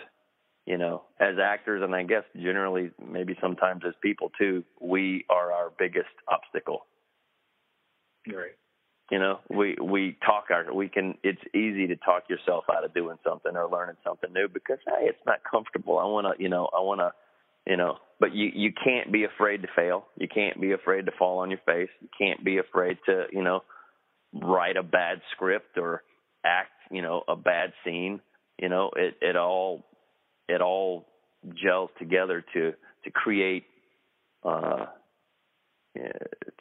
you 0.66 0.78
know, 0.78 1.04
as 1.20 1.36
actors, 1.42 1.82
and 1.84 1.96
I 1.96 2.04
guess 2.04 2.24
generally, 2.36 2.92
maybe 3.06 3.38
sometimes 3.42 3.84
as 3.88 3.94
people 4.02 4.32
too, 4.40 4.64
we 4.80 5.26
are 5.30 5.52
our 5.52 5.72
biggest 5.78 6.14
obstacle. 6.28 6.86
Right. 8.28 8.56
You 9.14 9.20
know, 9.20 9.42
we 9.48 9.78
we 9.80 10.18
talk 10.26 10.46
our 10.50 10.74
we 10.74 10.90
can. 10.90 11.14
It's 11.24 11.40
easy 11.54 11.86
to 11.86 11.96
talk 11.98 12.24
yourself 12.32 12.64
out 12.76 12.84
of 12.84 12.96
doing 12.96 13.18
something 13.24 13.56
or 13.56 13.70
learning 13.70 13.98
something 14.04 14.34
new 14.34 14.48
because 14.52 14.80
hey, 14.88 15.06
it's 15.06 15.24
not 15.28 15.38
comfortable. 15.44 16.00
I 16.00 16.06
want 16.06 16.26
to, 16.26 16.42
you 16.42 16.50
know, 16.50 16.68
I 16.74 16.80
want 16.80 17.00
to, 17.00 17.12
you 17.70 17.78
know. 17.78 17.98
But 18.20 18.34
you 18.34 18.50
you 18.52 18.72
can't 18.84 19.12
be 19.12 19.26
afraid 19.26 19.62
to 19.62 19.68
fail. 19.76 20.08
You 20.18 20.28
can't 20.28 20.60
be 20.60 20.72
afraid 20.72 21.06
to 21.06 21.12
fall 21.12 21.38
on 21.38 21.52
your 21.52 21.60
face. 21.64 21.90
You 22.02 22.08
can't 22.18 22.44
be 22.44 22.58
afraid 22.58 22.98
to, 23.06 23.26
you 23.32 23.44
know, 23.44 23.62
write 24.34 24.78
a 24.78 24.82
bad 24.84 25.22
script 25.36 25.78
or 25.78 26.02
act, 26.44 26.72
you 26.90 27.04
know, 27.04 27.22
a 27.28 27.36
bad 27.36 27.74
scene. 27.86 28.20
You 28.60 28.70
know, 28.70 28.90
it 28.96 29.14
it 29.22 29.36
all 29.36 29.84
it 30.50 30.60
all 30.60 31.06
gels 31.54 31.92
together 32.00 32.44
to 32.56 32.72
to 33.04 33.12
create 33.12 33.66
uh 34.44 34.88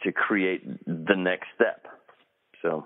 to 0.02 0.12
create 0.12 0.84
the 0.84 1.16
next 1.16 1.46
step. 1.54 1.86
So 2.62 2.84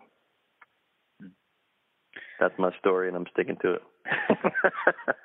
that's 2.41 2.55
my 2.59 2.71
story, 2.79 3.09
and 3.09 3.17
I'm 3.17 3.27
sticking 3.33 3.57
to 3.62 3.75
it. 3.75 3.83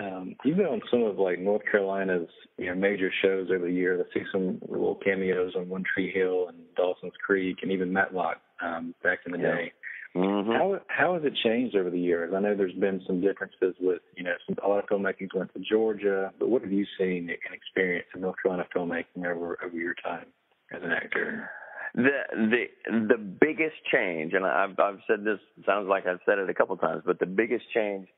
um, 0.00 0.34
you've 0.44 0.56
been 0.56 0.66
on 0.66 0.80
some 0.90 1.02
of 1.02 1.18
like 1.18 1.38
North 1.38 1.62
Carolina's 1.70 2.28
you 2.58 2.66
know 2.66 2.74
major 2.74 3.10
shows 3.22 3.48
over 3.54 3.66
the 3.66 3.72
years. 3.72 4.04
I 4.04 4.18
see 4.18 4.24
some 4.32 4.58
little 4.68 4.96
cameos 4.96 5.54
on 5.56 5.68
One 5.68 5.84
Tree 5.94 6.12
Hill 6.12 6.46
and 6.48 6.58
Dawson's 6.76 7.12
Creek, 7.24 7.58
and 7.62 7.72
even 7.72 7.92
Matlock 7.92 8.38
um, 8.62 8.94
back 9.02 9.20
in 9.26 9.32
the 9.32 9.38
Yeah. 9.38 9.54
day. 9.54 9.72
Mm-hmm. 10.14 10.52
How 10.52 10.80
how 10.88 11.14
has 11.14 11.24
it 11.24 11.32
changed 11.42 11.74
over 11.74 11.88
the 11.88 11.98
years? 11.98 12.34
I 12.36 12.40
know 12.40 12.54
there's 12.54 12.74
been 12.74 13.00
some 13.06 13.22
differences 13.22 13.74
with 13.80 14.02
you 14.14 14.22
know 14.24 14.34
some 14.46 14.56
a 14.62 14.68
lot 14.68 14.80
of 14.80 14.86
filmmakers 14.86 15.34
went 15.34 15.52
to 15.54 15.60
Georgia, 15.60 16.32
but 16.38 16.50
what 16.50 16.60
have 16.62 16.72
you 16.72 16.84
seen 16.98 17.30
and 17.30 17.54
experienced 17.54 18.10
in 18.14 18.20
North 18.20 18.36
Carolina 18.42 18.68
filmmaking 18.76 19.24
over 19.24 19.58
over 19.64 19.74
your 19.74 19.94
time 20.04 20.26
as 20.70 20.82
an 20.82 20.90
actor? 20.90 21.48
The 21.94 22.10
the 22.32 22.64
the 22.90 23.18
biggest 23.18 23.76
change, 23.92 24.32
and 24.32 24.46
I've 24.46 24.78
I've 24.78 25.00
said 25.06 25.24
this 25.24 25.38
sounds 25.66 25.88
like 25.88 26.06
I've 26.06 26.20
said 26.24 26.38
it 26.38 26.48
a 26.48 26.54
couple 26.54 26.76
times, 26.78 27.02
but 27.04 27.18
the 27.18 27.26
biggest 27.26 27.64
change 27.74 28.08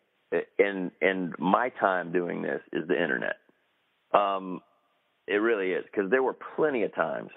in 0.58 0.92
in 1.00 1.32
my 1.38 1.70
time 1.80 2.12
doing 2.12 2.42
this 2.42 2.60
is 2.72 2.86
the 2.86 2.94
internet. 2.94 3.36
Um, 4.12 4.60
it 5.26 5.36
really 5.36 5.72
is 5.72 5.84
because 5.90 6.10
there 6.10 6.22
were 6.22 6.36
plenty 6.56 6.84
of 6.84 6.94
times, 6.94 7.30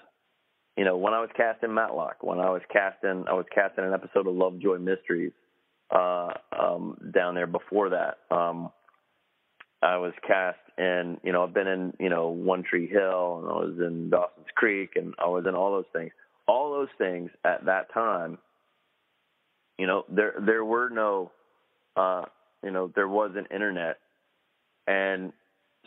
you 0.76 0.84
know, 0.84 0.96
when 0.96 1.12
I 1.12 1.20
was 1.20 1.30
casting 1.36 1.74
Matlock, 1.74 2.22
when 2.22 2.38
I 2.38 2.50
was 2.50 2.62
casting 2.72 3.24
I 3.28 3.32
was 3.32 3.46
casting 3.52 3.84
an 3.84 3.92
episode 3.92 4.28
of 4.28 4.34
Lovejoy 4.34 4.78
Mysteries 4.78 5.32
uh, 5.90 6.28
um, 6.56 6.96
down 7.12 7.34
there 7.34 7.46
before 7.46 7.90
that. 7.90 8.18
Um, 8.30 8.70
I 9.82 9.96
was 9.96 10.12
cast 10.26 10.58
in, 10.76 11.18
you 11.22 11.32
know, 11.32 11.44
I've 11.44 11.54
been 11.54 11.68
in, 11.68 11.92
you 12.00 12.08
know, 12.08 12.28
One 12.28 12.64
Tree 12.64 12.88
Hill 12.88 13.38
and 13.38 13.48
I 13.48 13.54
was 13.54 13.74
in 13.78 14.10
Dawson's 14.10 14.46
Creek 14.56 14.92
and 14.96 15.14
I 15.18 15.28
was 15.28 15.44
in 15.48 15.54
all 15.54 15.70
those 15.70 15.84
things. 15.92 16.10
Those 16.78 16.88
things 16.96 17.30
at 17.44 17.64
that 17.64 17.92
time, 17.92 18.38
you 19.78 19.88
know, 19.88 20.04
there 20.08 20.34
there 20.46 20.64
were 20.64 20.88
no 20.88 21.32
uh 21.96 22.22
you 22.62 22.70
know, 22.70 22.92
there 22.94 23.08
wasn't 23.08 23.50
internet. 23.50 23.98
And 24.86 25.32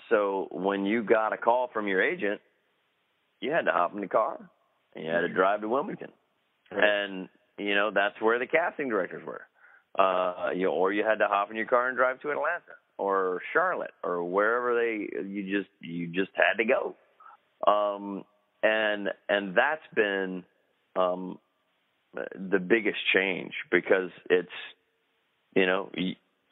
so 0.10 0.50
when 0.52 0.86
you 0.86 1.02
got 1.02 1.32
a 1.32 1.38
call 1.38 1.70
from 1.72 1.88
your 1.88 2.02
agent, 2.02 2.42
you 3.40 3.52
had 3.52 3.66
to 3.66 3.72
hop 3.72 3.94
in 3.96 4.02
the 4.02 4.08
car 4.08 4.50
and 4.94 5.06
you 5.06 5.10
had 5.10 5.22
to 5.22 5.30
drive 5.30 5.62
to 5.62 5.70
Wilmington. 5.70 6.10
And, 6.72 7.30
you 7.58 7.74
know, 7.74 7.92
that's 7.94 8.20
where 8.22 8.38
the 8.38 8.48
casting 8.48 8.90
directors 8.90 9.26
were. 9.26 9.44
Uh 9.98 10.50
you 10.54 10.66
know, 10.66 10.74
or 10.74 10.92
you 10.92 11.06
had 11.06 11.20
to 11.20 11.28
hop 11.30 11.52
in 11.52 11.56
your 11.56 11.68
car 11.68 11.88
and 11.88 11.96
drive 11.96 12.20
to 12.22 12.32
Atlanta 12.32 12.76
or 12.98 13.42
Charlotte 13.54 13.94
or 14.04 14.26
wherever 14.26 14.76
they 14.76 15.08
you 15.26 15.58
just 15.58 15.70
you 15.80 16.08
just 16.08 16.32
had 16.36 16.62
to 16.62 16.66
go. 16.66 16.96
Um 17.72 18.26
and 18.64 19.10
and 19.30 19.56
that's 19.56 19.88
been 19.96 20.44
um 21.02 21.40
the 22.36 22.60
biggest 22.60 23.00
change 23.14 23.54
because 23.72 24.12
it's 24.30 24.50
you 25.56 25.66
know 25.66 25.90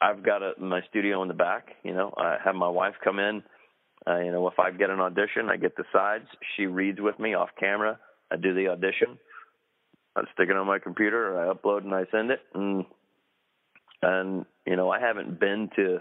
I've 0.00 0.22
got 0.22 0.42
a, 0.42 0.52
my 0.58 0.80
studio 0.88 1.22
in 1.22 1.28
the 1.28 1.34
back. 1.34 1.68
You 1.84 1.92
know, 1.92 2.14
I 2.16 2.36
have 2.42 2.54
my 2.54 2.68
wife 2.68 2.94
come 3.04 3.18
in. 3.18 3.42
Uh, 4.06 4.20
you 4.20 4.32
know, 4.32 4.48
if 4.48 4.58
I 4.58 4.70
get 4.70 4.88
an 4.88 5.00
audition, 5.00 5.50
I 5.50 5.56
get 5.56 5.76
the 5.76 5.84
sides. 5.92 6.24
She 6.56 6.66
reads 6.66 7.00
with 7.00 7.18
me 7.18 7.34
off 7.34 7.50
camera. 7.58 7.98
I 8.30 8.36
do 8.36 8.54
the 8.54 8.68
audition. 8.68 9.18
I 10.16 10.22
stick 10.32 10.48
it 10.48 10.56
on 10.56 10.66
my 10.66 10.78
computer. 10.78 11.38
I 11.38 11.52
upload 11.52 11.84
and 11.84 11.94
I 11.94 12.04
send 12.10 12.30
it. 12.30 12.40
And 12.54 12.86
and 14.02 14.46
you 14.66 14.76
know, 14.76 14.90
I 14.90 15.00
haven't 15.00 15.38
been 15.38 15.68
to. 15.76 15.98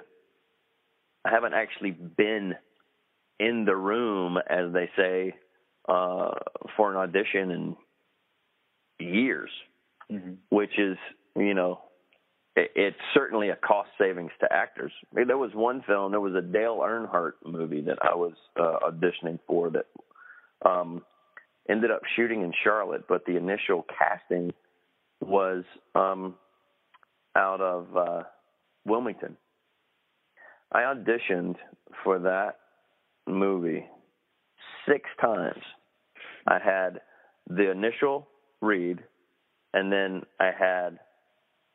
I 1.26 1.32
haven't 1.32 1.54
actually 1.54 1.92
been 1.92 2.56
in 3.40 3.66
the 3.66 3.76
room, 3.76 4.38
as 4.38 4.72
they 4.72 4.90
say, 4.96 5.36
uh, 5.90 6.32
for 6.78 6.92
an 6.92 6.98
audition 6.98 7.52
in 7.52 7.76
years, 9.00 9.50
mm-hmm. 10.12 10.34
which 10.50 10.78
is 10.78 10.98
you 11.36 11.54
know 11.54 11.82
it's 12.56 12.98
certainly 13.14 13.50
a 13.50 13.56
cost 13.56 13.90
savings 13.98 14.32
to 14.42 14.52
actors. 14.52 14.92
I 15.12 15.20
mean, 15.20 15.28
there 15.28 15.38
was 15.38 15.52
one 15.54 15.84
film, 15.88 16.12
there 16.12 16.20
was 16.20 16.36
a 16.36 16.42
Dale 16.42 16.80
Earnhardt 16.82 17.34
movie 17.46 17.82
that 17.82 18.00
I 18.02 18.16
was 18.16 18.34
uh, 18.60 18.80
auditioning 18.90 19.40
for 19.48 19.70
that 19.72 19.86
um, 20.68 21.04
ended 21.70 21.92
up 21.92 22.02
shooting 22.16 22.42
in 22.42 22.52
Charlotte, 22.64 23.06
but 23.08 23.26
the 23.26 23.38
initial 23.38 23.86
casting 23.98 24.52
was 25.22 25.64
um, 25.96 26.36
out 27.36 27.62
of 27.62 27.96
uh, 27.96 28.24
Wilmington. 28.86 29.38
I 30.72 30.82
auditioned 30.82 31.56
for 32.04 32.20
that 32.20 32.58
movie 33.28 33.86
six 34.88 35.10
times. 35.22 35.62
I 36.48 36.60
had 36.60 37.02
the 37.50 37.72
initial 37.72 38.28
read, 38.62 39.00
and 39.74 39.92
then 39.92 40.24
I 40.40 40.52
had 40.58 41.00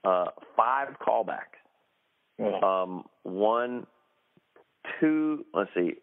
uh, 0.04 0.26
five 0.56 0.88
callbacks. 1.00 1.60
Um, 2.62 3.04
one, 3.22 3.86
two, 5.00 5.44
let's 5.54 5.70
see, 5.74 5.94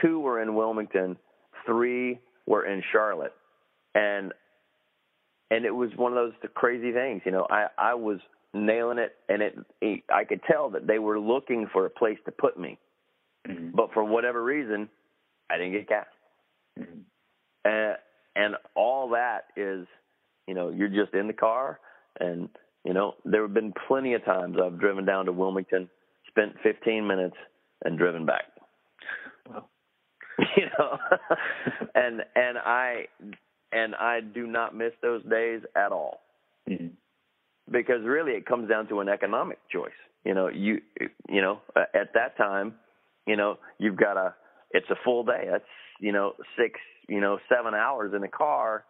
two 0.00 0.20
were 0.20 0.40
in 0.40 0.54
Wilmington, 0.54 1.16
three 1.66 2.20
were 2.46 2.64
in 2.66 2.82
Charlotte, 2.92 3.34
and 3.94 4.32
and 5.50 5.64
it 5.64 5.74
was 5.74 5.90
one 5.96 6.12
of 6.12 6.16
those 6.16 6.50
crazy 6.54 6.92
things. 6.92 7.22
You 7.24 7.32
know, 7.32 7.46
I 7.50 7.66
I 7.76 7.94
was 7.94 8.20
nailing 8.54 8.98
it, 8.98 9.16
and 9.28 9.42
it, 9.42 9.58
it 9.80 10.02
I 10.12 10.24
could 10.24 10.40
tell 10.44 10.70
that 10.70 10.86
they 10.86 10.98
were 10.98 11.18
looking 11.18 11.66
for 11.72 11.86
a 11.86 11.90
place 11.90 12.18
to 12.26 12.32
put 12.32 12.58
me, 12.58 12.78
mm-hmm. 13.48 13.70
but 13.74 13.92
for 13.92 14.04
whatever 14.04 14.42
reason, 14.42 14.88
I 15.50 15.56
didn't 15.56 15.72
get 15.72 15.88
cast. 15.88 16.08
Mm-hmm. 16.78 17.00
And 17.64 17.96
and 18.36 18.54
all 18.74 19.10
that 19.10 19.46
is, 19.56 19.86
you 20.46 20.54
know, 20.54 20.70
you're 20.70 20.88
just 20.88 21.14
in 21.14 21.26
the 21.26 21.32
car 21.32 21.80
and 22.18 22.48
you 22.84 22.94
know, 22.94 23.14
there 23.24 23.42
have 23.42 23.54
been 23.54 23.72
plenty 23.88 24.14
of 24.14 24.24
times 24.24 24.56
I've 24.62 24.80
driven 24.80 25.04
down 25.04 25.26
to 25.26 25.32
Wilmington, 25.32 25.88
spent 26.28 26.54
15 26.62 27.06
minutes, 27.06 27.36
and 27.84 27.98
driven 27.98 28.26
back. 28.26 28.44
Wow. 29.48 29.66
You 30.56 30.64
know, 30.78 30.98
and 31.94 32.22
and 32.34 32.56
I 32.56 33.04
and 33.72 33.94
I 33.94 34.20
do 34.20 34.46
not 34.46 34.74
miss 34.74 34.92
those 35.02 35.22
days 35.24 35.60
at 35.76 35.92
all. 35.92 36.22
Mm-hmm. 36.68 36.94
Because 37.70 38.00
really, 38.04 38.32
it 38.32 38.46
comes 38.46 38.66
down 38.66 38.88
to 38.88 39.00
an 39.00 39.08
economic 39.10 39.58
choice. 39.70 39.92
You 40.24 40.32
know, 40.32 40.48
you 40.48 40.80
you 41.28 41.42
know, 41.42 41.60
at 41.76 42.14
that 42.14 42.38
time, 42.38 42.74
you 43.26 43.36
know, 43.36 43.58
you've 43.78 43.98
got 43.98 44.16
a 44.16 44.34
it's 44.70 44.88
a 44.88 44.96
full 45.04 45.24
day. 45.24 45.46
That's 45.50 45.64
you 46.00 46.12
know 46.12 46.32
six 46.58 46.80
you 47.08 47.20
know 47.20 47.38
seven 47.48 47.74
hours 47.74 48.12
in 48.14 48.24
a 48.24 48.28
car, 48.28 48.84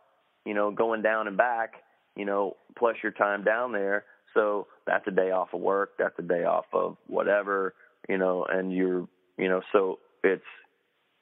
you 0.46 0.54
know, 0.54 0.70
going 0.70 1.02
down 1.02 1.28
and 1.28 1.36
back 1.36 1.74
you 2.16 2.24
know, 2.24 2.56
plus 2.78 2.96
your 3.02 3.12
time 3.12 3.44
down 3.44 3.72
there. 3.72 4.04
So 4.34 4.66
that's 4.86 5.06
a 5.06 5.10
day 5.10 5.30
off 5.30 5.48
of 5.52 5.60
work. 5.60 5.92
That's 5.98 6.14
a 6.18 6.22
day 6.22 6.44
off 6.44 6.66
of 6.72 6.96
whatever, 7.06 7.74
you 8.08 8.18
know, 8.18 8.46
and 8.48 8.72
you're, 8.72 9.08
you 9.38 9.48
know, 9.48 9.60
so 9.72 9.98
it's, 10.22 10.42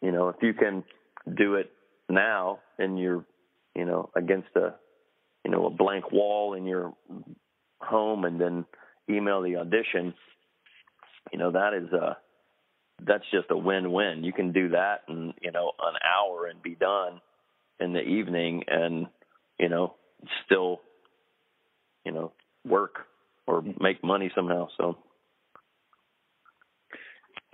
you 0.03 0.13
know, 0.13 0.29
if 0.29 0.37
you 0.43 0.53
can 0.53 0.85
do 1.37 1.55
it 1.55 1.71
now 2.09 2.61
and 2.79 2.99
you're, 2.99 3.25
you 3.75 3.85
know, 3.85 4.11
against 4.17 4.49
a, 4.57 4.75
you 5.45 5.51
know, 5.51 5.67
a 5.67 5.71
blank 5.71 6.13
wall 6.13 6.55
in 6.55 6.67
your 6.67 6.93
home 7.81 8.25
and 8.25 8.41
then 8.41 8.65
email 9.09 9.41
the 9.43 9.57
audition, 9.57 10.13
you 11.33 11.39
know, 11.39 11.53
that 11.53 11.75
is 11.75 11.93
a, 11.93 12.17
that's 13.05 13.25
just 13.31 13.47
a 13.51 13.57
win-win. 13.57 14.25
You 14.25 14.33
can 14.33 14.53
do 14.53 14.71
that 14.71 15.03
in, 15.09 15.33
you 15.41 15.53
know, 15.53 15.73
an 15.81 15.95
hour 16.05 16.47
and 16.47 16.63
be 16.63 16.75
done 16.75 17.21
in 17.81 17.93
the 17.93 18.01
evening 18.01 18.65
and, 18.67 19.07
you 19.59 19.69
know, 19.69 19.95
still, 20.45 20.81
you 22.05 22.13
know, 22.13 22.33
work 22.65 23.07
or 23.47 23.63
make 23.81 24.03
money 24.03 24.31
somehow. 24.35 24.69
So, 24.77 24.99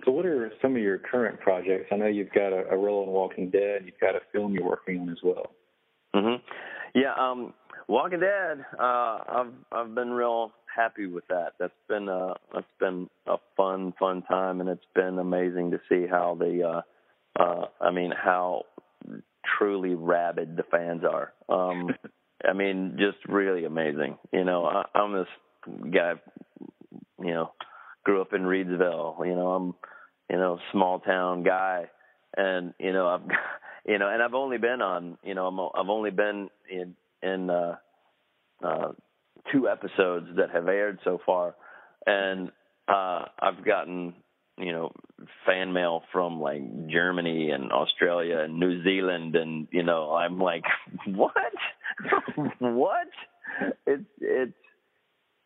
so 0.03 0.11
what 0.11 0.25
are 0.25 0.51
some 0.61 0.75
of 0.75 0.81
your 0.81 0.97
current 0.97 1.39
projects? 1.39 1.87
I 1.91 1.95
know 1.95 2.07
you've 2.07 2.31
got 2.31 2.53
a, 2.53 2.65
a 2.71 2.77
role 2.77 3.03
in 3.03 3.09
Walking 3.09 3.49
Dead. 3.49 3.83
You've 3.85 3.99
got 3.99 4.15
a 4.15 4.21
film 4.31 4.53
you're 4.53 4.67
working 4.67 4.99
on 4.99 5.09
as 5.09 5.19
well. 5.23 5.51
Mm-hmm. 6.15 6.41
Yeah. 6.95 7.13
Um, 7.19 7.53
Walking 7.87 8.19
Dead. 8.19 8.65
Uh, 8.79 9.19
I've 9.27 9.53
I've 9.71 9.95
been 9.95 10.09
real 10.09 10.51
happy 10.75 11.05
with 11.05 11.27
that. 11.29 11.53
That's 11.59 11.73
been 11.87 12.09
uh 12.09 12.33
that's 12.53 12.65
been 12.79 13.09
a 13.27 13.37
fun 13.55 13.93
fun 13.99 14.23
time, 14.23 14.59
and 14.59 14.69
it's 14.69 14.85
been 14.95 15.19
amazing 15.19 15.71
to 15.71 15.79
see 15.87 16.07
how 16.09 16.35
the 16.39 16.81
uh, 17.37 17.41
uh, 17.41 17.65
I 17.79 17.91
mean 17.91 18.11
how 18.11 18.63
truly 19.57 19.93
rabid 19.93 20.57
the 20.57 20.63
fans 20.63 21.03
are. 21.03 21.33
Um, 21.47 21.89
I 22.47 22.53
mean, 22.53 22.97
just 22.99 23.17
really 23.27 23.65
amazing. 23.65 24.17
You 24.31 24.43
know, 24.43 24.65
I, 24.65 24.85
I'm 24.97 25.13
this 25.13 25.27
guy. 25.93 26.13
You 27.19 27.33
know, 27.33 27.51
grew 28.03 28.21
up 28.21 28.33
in 28.33 28.41
Reidsville. 28.41 29.25
You 29.25 29.35
know, 29.35 29.51
I'm 29.51 29.75
you 30.29 30.37
know 30.37 30.59
small 30.71 30.99
town 30.99 31.43
guy, 31.43 31.85
and 32.35 32.73
you 32.79 32.93
know 32.93 33.07
I've 33.07 33.21
you 33.85 33.99
know, 33.99 34.09
and 34.09 34.23
I've 34.23 34.33
only 34.33 34.57
been 34.57 34.81
on 34.81 35.17
you 35.23 35.35
know 35.35 35.45
I'm, 35.47 35.59
I've 35.59 35.89
only 35.89 36.11
been 36.11 36.49
in 36.69 36.95
in 37.25 37.49
uh, 37.49 37.75
uh, 38.63 38.91
two 39.51 39.67
episodes 39.67 40.27
that 40.37 40.51
have 40.51 40.67
aired 40.67 40.99
so 41.03 41.19
far, 41.25 41.55
and 42.05 42.49
uh, 42.87 43.25
I've 43.39 43.65
gotten 43.65 44.13
you 44.57 44.71
know 44.71 44.91
fan 45.45 45.73
mail 45.73 46.03
from 46.11 46.39
like 46.39 46.61
Germany 46.87 47.51
and 47.51 47.71
Australia 47.71 48.39
and 48.39 48.59
New 48.59 48.83
Zealand, 48.83 49.35
and 49.35 49.67
you 49.71 49.83
know 49.83 50.11
I'm 50.11 50.39
like, 50.39 50.63
what, 51.07 51.33
what? 52.59 53.07
It's 53.85 54.03
it's 54.19 54.53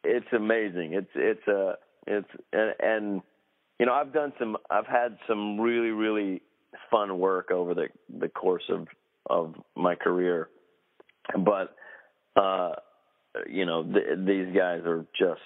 it's 0.04 0.34
amazing. 0.34 0.94
It's 0.94 1.12
it's 1.16 1.48
a 1.48 1.70
uh, 1.70 1.74
it's 2.08 2.30
and, 2.54 2.74
and 2.80 3.22
you 3.80 3.86
know 3.86 3.94
I've 3.94 4.14
done 4.14 4.34
some 4.40 4.58
I've 4.70 4.88
had 4.88 5.18
some 5.28 5.60
really 5.60 5.90
really 5.90 6.42
fun 6.92 7.20
work 7.20 7.52
over 7.52 7.74
the 7.74 7.88
the 8.20 8.30
course 8.30 8.64
of 8.70 8.88
of 9.30 9.56
my 9.76 9.96
career, 9.96 10.50
but 11.38 11.76
uh 12.36 12.74
you 13.48 13.66
know, 13.66 13.84
th- 13.84 14.26
these 14.26 14.56
guys 14.56 14.82
are 14.86 15.06
just 15.18 15.42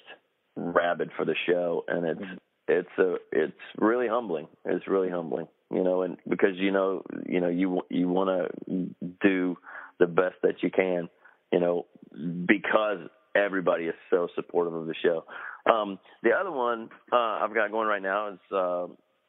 rabid 0.56 1.10
for 1.18 1.26
the 1.26 1.36
show, 1.48 1.84
and 1.88 2.06
it's 2.06 2.42
it's 2.68 2.98
a 2.98 3.16
it's 3.32 3.54
really 3.78 4.08
humbling. 4.08 4.48
It's 4.66 4.88
really 4.88 5.10
humbling, 5.10 5.48
you 5.72 5.84
know, 5.84 6.04
and 6.04 6.18
because 6.28 6.56
you 6.56 6.72
know 6.72 7.04
you 7.26 7.40
know 7.42 7.50
you 7.50 7.82
you 7.90 8.08
want 8.08 8.52
to 8.68 8.96
do 9.22 9.58
the 10.00 10.08
best 10.08 10.36
that 10.44 10.62
you 10.62 10.72
can, 10.72 11.10
you 11.52 11.60
know, 11.60 11.86
because 12.12 13.00
everybody 13.36 13.86
is 13.86 13.96
so 14.10 14.28
supportive 14.36 14.74
of 14.74 14.88
the 14.88 14.96
show. 15.04 15.26
Um, 15.72 16.00
the 16.22 16.32
other 16.32 16.52
one 16.52 16.90
uh, 17.12 17.16
I've 17.16 17.54
got 17.54 17.72
going 17.72 17.88
right 17.88 18.02
now 18.02 18.30
is 18.34 18.40
uh, 18.52 18.84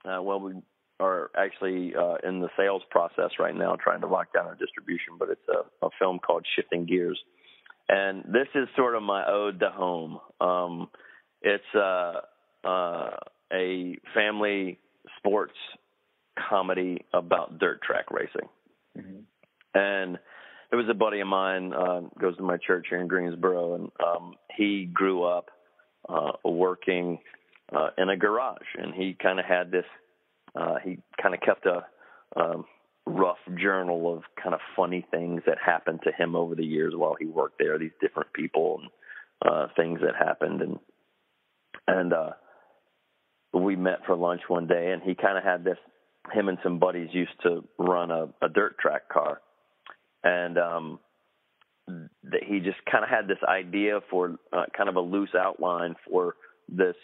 uh, 0.08 0.22
well 0.22 0.40
we 0.40 0.54
are 1.00 1.30
actually 1.36 1.94
uh, 1.94 2.16
in 2.26 2.40
the 2.40 2.48
sales 2.56 2.82
process 2.90 3.30
right 3.38 3.54
now, 3.54 3.76
trying 3.76 4.00
to 4.00 4.06
lock 4.06 4.32
down 4.32 4.46
our 4.46 4.54
distribution, 4.54 5.14
but 5.18 5.28
it's 5.28 5.48
a, 5.48 5.86
a 5.86 5.90
film 5.98 6.18
called 6.18 6.46
Shifting 6.56 6.86
Gears 6.86 7.18
and 7.88 8.24
this 8.24 8.48
is 8.54 8.68
sort 8.76 8.94
of 8.94 9.02
my 9.02 9.24
ode 9.26 9.60
to 9.60 9.70
home. 9.70 10.18
Um, 10.40 10.88
it's 11.42 11.64
uh, 11.74 12.20
uh, 12.66 13.10
a 13.52 13.96
family 14.14 14.78
sports 15.18 15.54
comedy 16.48 17.04
about 17.12 17.58
dirt 17.58 17.82
track 17.82 18.10
racing, 18.10 18.48
mm-hmm. 18.96 19.20
and 19.74 20.18
there 20.70 20.78
was 20.78 20.88
a 20.90 20.94
buddy 20.94 21.20
of 21.20 21.26
mine 21.26 21.72
uh, 21.72 22.00
goes 22.18 22.36
to 22.38 22.42
my 22.42 22.56
church 22.56 22.86
here 22.88 23.00
in 23.00 23.08
Greensboro, 23.08 23.74
and 23.74 23.90
um, 24.04 24.34
he 24.56 24.88
grew 24.92 25.24
up 25.24 25.50
uh, 26.08 26.32
working 26.44 27.18
uh, 27.74 27.88
in 27.98 28.08
a 28.08 28.16
garage, 28.16 28.66
and 28.78 28.94
he 28.94 29.16
kind 29.20 29.38
of 29.38 29.44
had 29.44 29.70
this. 29.70 29.84
Uh, 30.54 30.76
he 30.84 30.98
kind 31.20 31.34
of 31.34 31.40
kept 31.40 31.66
a 31.66 31.84
um, 32.36 32.64
rough 33.06 33.38
journal 33.60 34.14
of 34.14 34.22
kind 34.42 34.54
of 34.54 34.60
funny 34.74 35.06
things 35.10 35.42
that 35.46 35.58
happened 35.64 36.00
to 36.04 36.12
him 36.12 36.34
over 36.34 36.54
the 36.54 36.64
years 36.64 36.94
while 36.96 37.16
he 37.18 37.26
worked 37.26 37.58
there, 37.58 37.78
these 37.78 37.90
different 38.00 38.32
people 38.32 38.80
and 38.80 38.90
uh 39.44 39.66
things 39.76 40.00
that 40.00 40.14
happened. 40.16 40.62
And 40.62 40.78
and 41.86 42.12
uh 42.12 42.30
we 43.52 43.76
met 43.76 44.04
for 44.06 44.16
lunch 44.16 44.40
one 44.48 44.66
day 44.66 44.92
and 44.92 45.02
he 45.02 45.14
kind 45.14 45.36
of 45.36 45.44
had 45.44 45.64
this 45.64 45.76
him 46.32 46.48
and 46.48 46.58
some 46.62 46.78
buddies 46.78 47.10
used 47.12 47.38
to 47.42 47.62
run 47.78 48.10
a, 48.10 48.28
a 48.40 48.48
dirt 48.48 48.78
track 48.78 49.08
car. 49.10 49.40
And 50.22 50.56
um 50.56 50.98
that 51.86 52.42
he 52.42 52.60
just 52.60 52.78
kind 52.90 53.04
of 53.04 53.10
had 53.10 53.28
this 53.28 53.42
idea 53.46 54.00
for 54.08 54.36
uh, 54.54 54.64
kind 54.74 54.88
of 54.88 54.96
a 54.96 55.00
loose 55.00 55.34
outline 55.38 55.94
for 56.08 56.36
this 56.70 56.96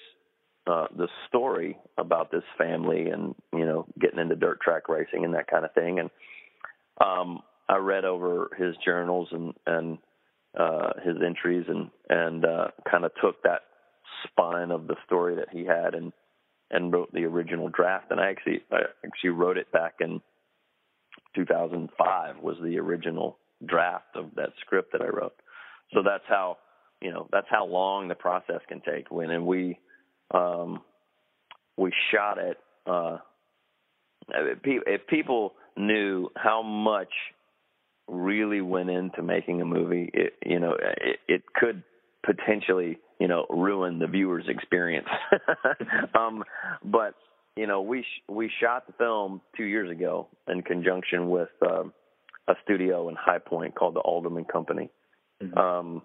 uh, 0.66 0.87
the 0.96 1.09
story 1.29 1.77
about 1.99 2.31
this 2.31 2.44
family 2.59 3.09
and 3.09 3.35
you 3.53 3.64
know 3.64 3.87
getting 4.01 4.18
into 4.18 4.37
dirt 4.37 4.61
track 4.61 4.88
racing 4.88 5.25
and 5.25 5.35
that 5.35 5.49
kind 5.49 5.64
of 5.64 5.73
thing. 5.73 5.99
And 5.99 6.11
um 7.01 7.40
I 7.68 7.77
read 7.77 8.05
over 8.05 8.51
his 8.59 8.75
journals 8.85 9.29
and 9.33 9.55
and 9.66 9.99
uh 10.59 10.90
his 11.05 11.16
entries 11.25 11.64
and 11.68 11.90
and 12.09 12.44
uh 12.44 12.68
kind 12.90 13.05
of 13.05 13.12
took 13.23 13.42
that 13.42 13.62
spine 14.27 14.70
of 14.70 14.87
the 14.87 14.96
story 15.07 15.37
that 15.37 15.49
he 15.51 15.64
had 15.64 15.94
and 15.94 16.12
and 16.70 16.92
wrote 16.92 17.12
the 17.12 17.25
original 17.25 17.68
draft. 17.68 18.11
And 18.11 18.20
I 18.20 18.31
actually 18.31 18.61
I 18.70 18.81
actually 19.05 19.31
wrote 19.31 19.57
it 19.59 19.73
back 19.73 19.94
in 20.01 20.20
2005 21.35 22.38
was 22.42 22.57
the 22.62 22.79
original 22.79 23.38
draft 23.66 24.16
of 24.16 24.35
that 24.37 24.51
script 24.61 24.92
that 24.92 25.03
I 25.03 25.09
wrote. 25.09 25.35
So 25.92 26.03
that's 26.03 26.25
how 26.29 26.59
you 27.01 27.12
know 27.12 27.29
that's 27.33 27.46
how 27.51 27.66
long 27.66 28.09
the 28.09 28.14
process 28.14 28.61
can 28.68 28.81
take. 28.81 29.11
When 29.11 29.31
and 29.31 29.46
we 29.46 29.79
um, 30.33 30.81
we 31.77 31.93
shot 32.12 32.38
it. 32.38 32.59
Uh, 32.87 33.19
if 34.29 35.07
people 35.07 35.55
knew 35.77 36.29
how 36.37 36.62
much 36.62 37.12
really 38.09 38.61
went 38.61 38.90
into 38.90 39.23
making 39.23 39.61
a 39.61 39.64
movie, 39.64 40.11
it, 40.12 40.35
you 40.45 40.59
know, 40.59 40.77
it, 40.81 41.19
it 41.29 41.43
could 41.55 41.83
potentially, 42.25 42.99
you 43.19 43.29
know, 43.29 43.47
ruin 43.49 43.99
the 43.99 44.07
viewer's 44.07 44.47
experience. 44.49 45.09
um, 46.14 46.45
but 46.85 47.14
you 47.57 47.66
know, 47.66 47.83
we 47.83 48.03
sh- 48.03 48.23
we 48.29 48.51
shot 48.61 48.87
the 48.87 48.93
film 48.95 49.40
two 49.57 49.64
years 49.64 49.90
ago 49.90 50.29
in 50.49 50.62
conjunction 50.62 51.29
with 51.31 51.49
um, 51.69 51.93
a 52.49 52.55
studio 52.64 53.09
in 53.09 53.16
High 53.16 53.38
Point 53.38 53.75
called 53.75 53.95
the 53.95 54.01
Alderman 54.01 54.45
Company, 54.45 54.90
mm-hmm. 55.43 55.59
um, 55.59 56.03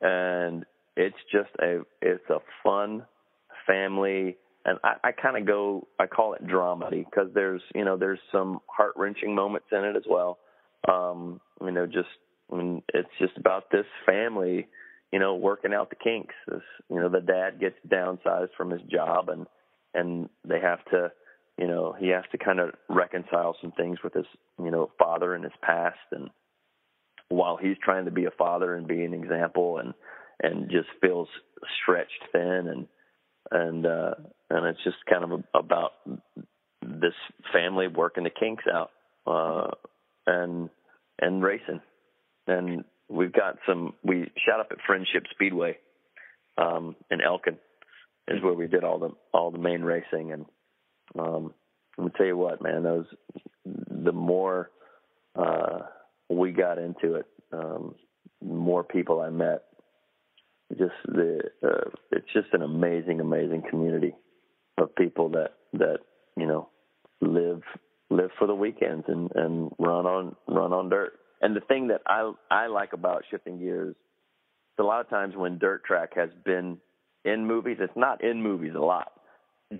and 0.00 0.64
it's 0.96 1.16
just 1.30 1.50
a 1.60 1.82
it's 2.00 2.28
a 2.30 2.38
fun 2.64 3.04
family, 3.66 4.36
and 4.64 4.78
I, 4.82 4.94
I 5.04 5.12
kind 5.12 5.36
of 5.36 5.46
go, 5.46 5.86
I 5.98 6.06
call 6.06 6.34
it 6.34 6.46
dramedy 6.46 7.04
because 7.04 7.28
there's, 7.34 7.62
you 7.74 7.84
know, 7.84 7.96
there's 7.96 8.18
some 8.32 8.60
heart 8.66 8.94
wrenching 8.96 9.34
moments 9.34 9.68
in 9.70 9.84
it 9.84 9.96
as 9.96 10.02
well. 10.08 10.38
Um, 10.88 11.40
you 11.60 11.70
know, 11.70 11.86
just, 11.86 12.08
I 12.52 12.56
mean, 12.56 12.82
it's 12.92 13.08
just 13.20 13.36
about 13.36 13.70
this 13.70 13.86
family, 14.04 14.66
you 15.12 15.18
know, 15.18 15.36
working 15.36 15.72
out 15.72 15.90
the 15.90 15.96
kinks. 15.96 16.34
This, 16.48 16.62
you 16.90 16.96
know, 16.96 17.08
the 17.08 17.20
dad 17.20 17.60
gets 17.60 17.76
downsized 17.88 18.54
from 18.56 18.70
his 18.70 18.82
job, 18.82 19.28
and 19.28 19.46
and 19.94 20.28
they 20.46 20.60
have 20.60 20.84
to, 20.86 21.10
you 21.58 21.66
know, 21.66 21.94
he 21.98 22.08
has 22.08 22.24
to 22.32 22.38
kind 22.38 22.60
of 22.60 22.70
reconcile 22.88 23.56
some 23.62 23.72
things 23.72 23.98
with 24.02 24.14
his, 24.14 24.26
you 24.62 24.70
know, 24.70 24.90
father 24.98 25.34
and 25.34 25.44
his 25.44 25.54
past, 25.62 25.98
and 26.12 26.28
while 27.28 27.56
he's 27.56 27.76
trying 27.82 28.04
to 28.04 28.10
be 28.10 28.26
a 28.26 28.30
father 28.32 28.74
and 28.74 28.86
be 28.86 29.04
an 29.04 29.14
example, 29.14 29.78
and 29.78 29.94
and 30.42 30.70
just 30.70 30.88
feels 31.00 31.28
stretched 31.82 32.22
thin 32.32 32.68
and 32.68 32.86
and 33.50 33.86
uh, 33.86 34.14
and 34.50 34.66
it's 34.66 34.82
just 34.84 34.96
kind 35.08 35.24
of 35.24 35.44
about 35.54 35.92
this 36.82 37.14
family 37.52 37.88
working 37.88 38.24
the 38.24 38.30
kinks 38.30 38.64
out 38.72 38.90
uh, 39.26 39.70
and 40.26 40.70
and 41.20 41.42
racing. 41.42 41.80
And 42.46 42.84
we've 43.08 43.32
got 43.32 43.56
some. 43.66 43.94
We 44.02 44.30
shot 44.46 44.60
up 44.60 44.68
at 44.70 44.78
Friendship 44.86 45.24
Speedway 45.32 45.78
um, 46.58 46.96
in 47.10 47.20
Elkin, 47.20 47.58
is 48.28 48.42
where 48.42 48.54
we 48.54 48.66
did 48.66 48.84
all 48.84 48.98
the 48.98 49.10
all 49.32 49.50
the 49.50 49.58
main 49.58 49.82
racing. 49.82 50.32
And 50.32 50.46
um, 51.18 51.54
I'm 51.98 52.04
gonna 52.04 52.12
tell 52.16 52.26
you 52.26 52.36
what, 52.36 52.62
man, 52.62 52.82
those 52.82 53.06
the 53.64 54.12
more 54.12 54.70
uh, 55.34 55.80
we 56.28 56.52
got 56.52 56.78
into 56.78 57.14
it, 57.14 57.26
um, 57.52 57.94
more 58.42 58.84
people 58.84 59.20
I 59.20 59.30
met. 59.30 59.62
Just 60.70 60.94
the 61.06 61.40
uh, 61.62 61.90
it's 62.10 62.26
just 62.32 62.48
an 62.52 62.62
amazing, 62.62 63.20
amazing 63.20 63.62
community 63.70 64.14
of 64.78 64.94
people 64.96 65.30
that 65.30 65.54
that 65.74 65.98
you 66.36 66.46
know 66.46 66.68
live 67.20 67.62
live 68.10 68.30
for 68.38 68.46
the 68.46 68.54
weekends 68.54 69.04
and 69.08 69.30
and 69.34 69.70
run 69.78 70.06
on 70.06 70.36
run 70.48 70.72
on 70.72 70.88
dirt. 70.88 71.12
And 71.40 71.54
the 71.54 71.60
thing 71.60 71.88
that 71.88 72.02
I 72.06 72.32
I 72.50 72.66
like 72.66 72.92
about 72.92 73.24
shifting 73.30 73.58
gears, 73.58 73.94
a 74.78 74.82
lot 74.82 75.00
of 75.00 75.08
times 75.08 75.34
when 75.36 75.58
dirt 75.58 75.84
track 75.84 76.10
has 76.16 76.30
been 76.44 76.78
in 77.24 77.46
movies, 77.46 77.78
it's 77.80 77.96
not 77.96 78.24
in 78.24 78.42
movies 78.42 78.72
a 78.76 78.80
lot, 78.80 79.12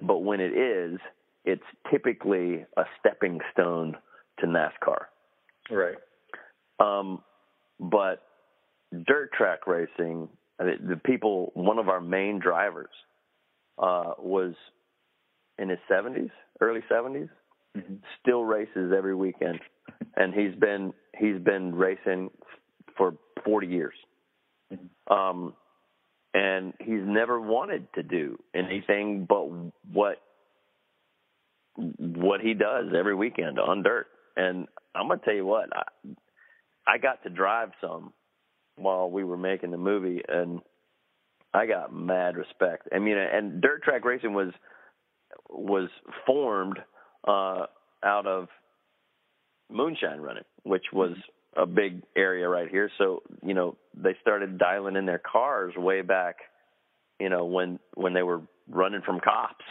but 0.03 0.19
when 0.19 0.41
it 0.41 0.53
is, 0.53 0.99
it's 1.45 1.63
typically 1.91 2.65
a 2.77 2.85
stepping 2.99 3.41
stone 3.53 3.97
to 4.41 4.47
NASCAR. 4.47 5.07
Right. 5.71 5.97
Um, 6.81 7.23
but 7.79 8.23
dirt 9.07 9.33
track 9.33 9.67
racing, 9.67 10.29
the 10.59 11.01
people, 11.05 11.53
one 11.55 11.79
of 11.79 11.89
our 11.89 12.01
main 12.01 12.39
drivers, 12.39 12.91
uh, 13.79 14.13
was 14.19 14.55
in 15.59 15.69
his 15.69 15.79
70s, 15.91 16.31
early 16.61 16.81
70s, 16.91 17.29
mm-hmm. 17.77 17.95
still 18.21 18.45
races 18.45 18.93
every 18.97 19.15
weekend, 19.15 19.61
and 20.17 20.35
he's 20.35 20.55
been 20.59 20.93
he's 21.19 21.39
been 21.39 21.75
racing 21.75 22.31
for 22.97 23.15
40 23.45 23.67
years. 23.67 23.95
Mm-hmm. 24.73 25.13
Um, 25.13 25.55
and 26.35 26.75
he's 26.81 27.03
never 27.03 27.41
wanted 27.41 27.87
to 27.95 28.03
do 28.03 28.39
anything 28.55 29.27
but 29.27 29.49
what 29.91 30.19
what 31.77 32.41
he 32.41 32.55
does 32.55 32.87
every 32.97 33.15
weekend 33.15 33.59
on 33.59 33.83
dirt. 33.83 34.07
And 34.37 34.67
I'm 34.95 35.09
gonna 35.09 35.21
tell 35.25 35.35
you 35.35 35.47
what, 35.47 35.69
I, 35.75 35.83
I 36.87 36.99
got 36.99 37.23
to 37.23 37.31
drive 37.31 37.71
some 37.81 38.13
while 38.77 39.11
we 39.11 39.25
were 39.25 39.37
making 39.37 39.71
the 39.71 39.79
movie, 39.79 40.23
and 40.29 40.61
I 41.53 41.67
got 41.67 41.93
mad 41.93 42.37
respect. 42.37 42.89
I 42.95 42.99
mean, 42.99 43.17
and 43.17 43.61
dirt 43.61 43.83
track 43.83 44.05
racing 44.05 44.35
was 44.35 44.53
was 45.49 45.89
formed 46.27 46.79
uh, 47.27 47.67
out 48.05 48.27
of 48.27 48.49
moonshine 49.71 50.21
running, 50.21 50.45
which 50.63 50.85
was 50.93 51.17
a 51.57 51.67
big 51.67 52.03
area 52.17 52.49
right 52.49 52.69
here. 52.69 52.91
So 52.99 53.23
you 53.45 53.55
know 53.55 53.77
they 53.95 54.15
started 54.21 54.59
dialing 54.59 54.97
in 54.97 55.07
their 55.07 55.21
cars 55.21 55.75
way 55.77 56.03
back, 56.03 56.37
you 57.19 57.31
know 57.31 57.47
when 57.47 57.79
when 57.95 58.13
they 58.13 58.23
were 58.23 58.43
running 58.69 59.03
from 59.03 59.21
cops, 59.21 59.65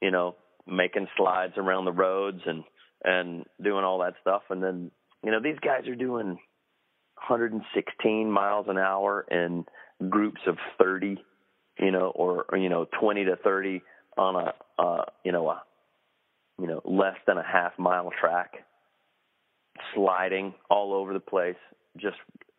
you 0.00 0.10
know 0.10 0.36
making 0.66 1.06
slides 1.16 1.54
around 1.56 1.84
the 1.84 1.92
roads 1.92 2.40
and 2.46 2.64
and 3.04 3.44
doing 3.62 3.84
all 3.84 3.98
that 4.00 4.14
stuff. 4.20 4.42
And 4.50 4.62
then 4.62 4.90
you 5.24 5.30
know 5.30 5.40
these 5.42 5.58
guys 5.60 5.88
are 5.88 5.94
doing 5.96 6.38
116 7.16 8.30
miles 8.30 8.66
an 8.68 8.78
hour 8.78 9.26
in 9.30 9.64
groups 10.08 10.40
of 10.46 10.56
30, 10.78 11.16
you 11.78 11.90
know, 11.90 12.12
or, 12.14 12.46
or 12.48 12.58
you 12.58 12.68
know 12.68 12.86
20 13.00 13.24
to 13.24 13.36
30 13.36 13.82
on 14.16 14.36
a 14.36 14.82
uh, 14.82 15.04
you 15.24 15.32
know 15.32 15.48
a 15.48 15.62
you 16.58 16.66
know 16.66 16.80
less 16.84 17.16
than 17.26 17.38
a 17.38 17.42
half 17.42 17.78
mile 17.78 18.10
track 18.20 18.52
sliding 19.94 20.54
all 20.70 20.94
over 20.94 21.12
the 21.12 21.20
place, 21.20 21.56
just 21.96 22.16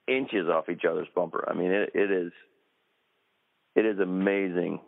inches 0.07 0.47
off 0.47 0.69
each 0.69 0.83
other's 0.89 1.07
bumper. 1.15 1.45
I 1.47 1.53
mean, 1.53 1.71
it, 1.71 1.91
it 1.93 2.11
is 2.11 2.31
it 3.75 3.85
is 3.85 3.99
amazing 3.99 4.79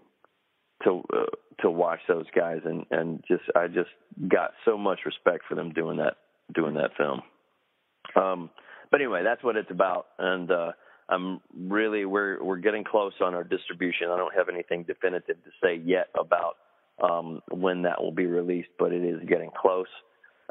to 0.83 1.03
uh, 1.13 1.25
to 1.61 1.69
watch 1.69 1.99
those 2.07 2.25
guys, 2.35 2.59
and 2.65 2.85
and 2.91 3.23
just 3.27 3.43
I 3.55 3.67
just 3.67 3.89
got 4.27 4.51
so 4.65 4.77
much 4.77 4.99
respect 5.05 5.43
for 5.47 5.55
them 5.55 5.73
doing 5.73 5.97
that 5.97 6.15
doing 6.53 6.75
that 6.75 6.91
film. 6.97 7.21
Um, 8.15 8.49
but 8.91 9.01
anyway, 9.01 9.23
that's 9.23 9.43
what 9.43 9.55
it's 9.55 9.71
about, 9.71 10.07
and 10.17 10.51
uh, 10.51 10.71
I'm 11.09 11.41
really 11.55 12.05
we're 12.05 12.43
we're 12.43 12.57
getting 12.57 12.83
close 12.83 13.13
on 13.21 13.33
our 13.33 13.43
distribution. 13.43 14.09
I 14.09 14.17
don't 14.17 14.33
have 14.35 14.49
anything 14.49 14.83
definitive 14.83 15.43
to 15.43 15.49
say 15.61 15.81
yet 15.83 16.07
about 16.19 16.57
um, 17.01 17.41
when 17.51 17.83
that 17.83 18.01
will 18.01 18.11
be 18.11 18.25
released, 18.25 18.69
but 18.77 18.91
it 18.93 19.03
is 19.03 19.19
getting 19.27 19.51
close, 19.59 19.87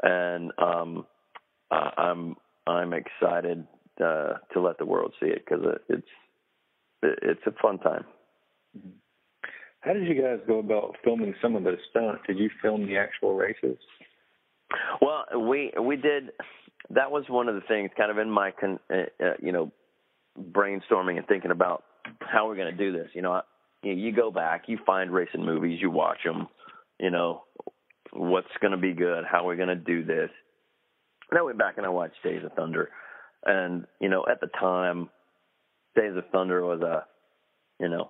and 0.03 0.51
um, 0.57 1.05
uh, 1.71 1.91
I'm 1.97 2.35
I'm 2.67 2.93
excited 2.93 3.65
uh, 4.03 4.33
to 4.53 4.61
let 4.61 4.77
the 4.77 4.85
world 4.85 5.13
see 5.19 5.27
it 5.27 5.43
because 5.45 5.65
it's 5.89 6.07
it's 7.01 7.41
a 7.45 7.51
fun 7.61 7.79
time. 7.79 8.05
Mm-hmm. 8.77 8.89
How 9.81 9.93
did 9.93 10.07
you 10.07 10.21
guys 10.21 10.39
go 10.45 10.59
about 10.59 10.97
filming 11.03 11.33
some 11.41 11.55
of 11.55 11.63
those 11.63 11.77
stunts? 11.89 12.21
Did 12.27 12.37
you 12.37 12.49
film 12.61 12.85
the 12.85 12.97
actual 12.97 13.35
races? 13.35 13.77
Well, 15.01 15.25
we 15.47 15.71
we 15.81 15.95
did. 15.95 16.31
That 16.91 17.11
was 17.11 17.25
one 17.27 17.49
of 17.49 17.55
the 17.55 17.61
things, 17.61 17.91
kind 17.95 18.09
of 18.11 18.17
in 18.17 18.29
my, 18.29 18.51
con, 18.51 18.79
uh, 18.89 19.23
uh, 19.23 19.33
you 19.41 19.51
know, 19.51 19.71
brainstorming 20.39 21.17
and 21.17 21.27
thinking 21.27 21.51
about 21.51 21.83
how 22.21 22.47
we're 22.47 22.55
going 22.55 22.75
to 22.75 22.77
do 22.77 22.91
this. 22.91 23.09
You 23.13 23.21
know, 23.21 23.41
you, 23.83 23.93
you 23.93 24.11
go 24.11 24.31
back, 24.31 24.63
you 24.67 24.79
find 24.85 25.11
racing 25.11 25.45
movies, 25.45 25.79
you 25.81 25.91
watch 25.91 26.19
them. 26.23 26.47
You 26.99 27.11
know, 27.11 27.43
what's 28.11 28.47
going 28.61 28.71
to 28.71 28.77
be 28.77 28.93
good? 28.93 29.23
How 29.29 29.45
we're 29.45 29.55
going 29.55 29.69
to 29.69 29.75
do 29.75 30.03
this? 30.03 30.29
And 31.29 31.37
I 31.37 31.43
went 31.43 31.57
back 31.57 31.77
and 31.77 31.85
I 31.85 31.89
watched 31.89 32.23
Days 32.23 32.43
of 32.43 32.53
Thunder, 32.53 32.89
and 33.45 33.85
you 33.99 34.09
know, 34.09 34.25
at 34.29 34.41
the 34.41 34.47
time, 34.47 35.09
Days 35.95 36.15
of 36.15 36.23
Thunder 36.31 36.65
was 36.65 36.81
a, 36.81 37.05
you 37.79 37.87
know, 37.87 38.09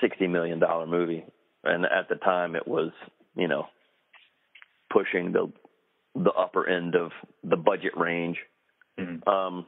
sixty 0.00 0.26
million 0.26 0.58
dollar 0.58 0.86
movie, 0.86 1.24
and 1.64 1.84
at 1.84 2.08
the 2.08 2.14
time 2.16 2.56
it 2.56 2.66
was, 2.66 2.92
you 3.36 3.46
know, 3.46 3.66
pushing 4.90 5.32
the 5.32 5.52
the 6.16 6.32
upper 6.32 6.68
end 6.68 6.94
of 6.94 7.10
the 7.44 7.56
budget 7.56 7.96
range. 7.96 8.38
Mm-hmm. 8.98 9.28
Um, 9.28 9.66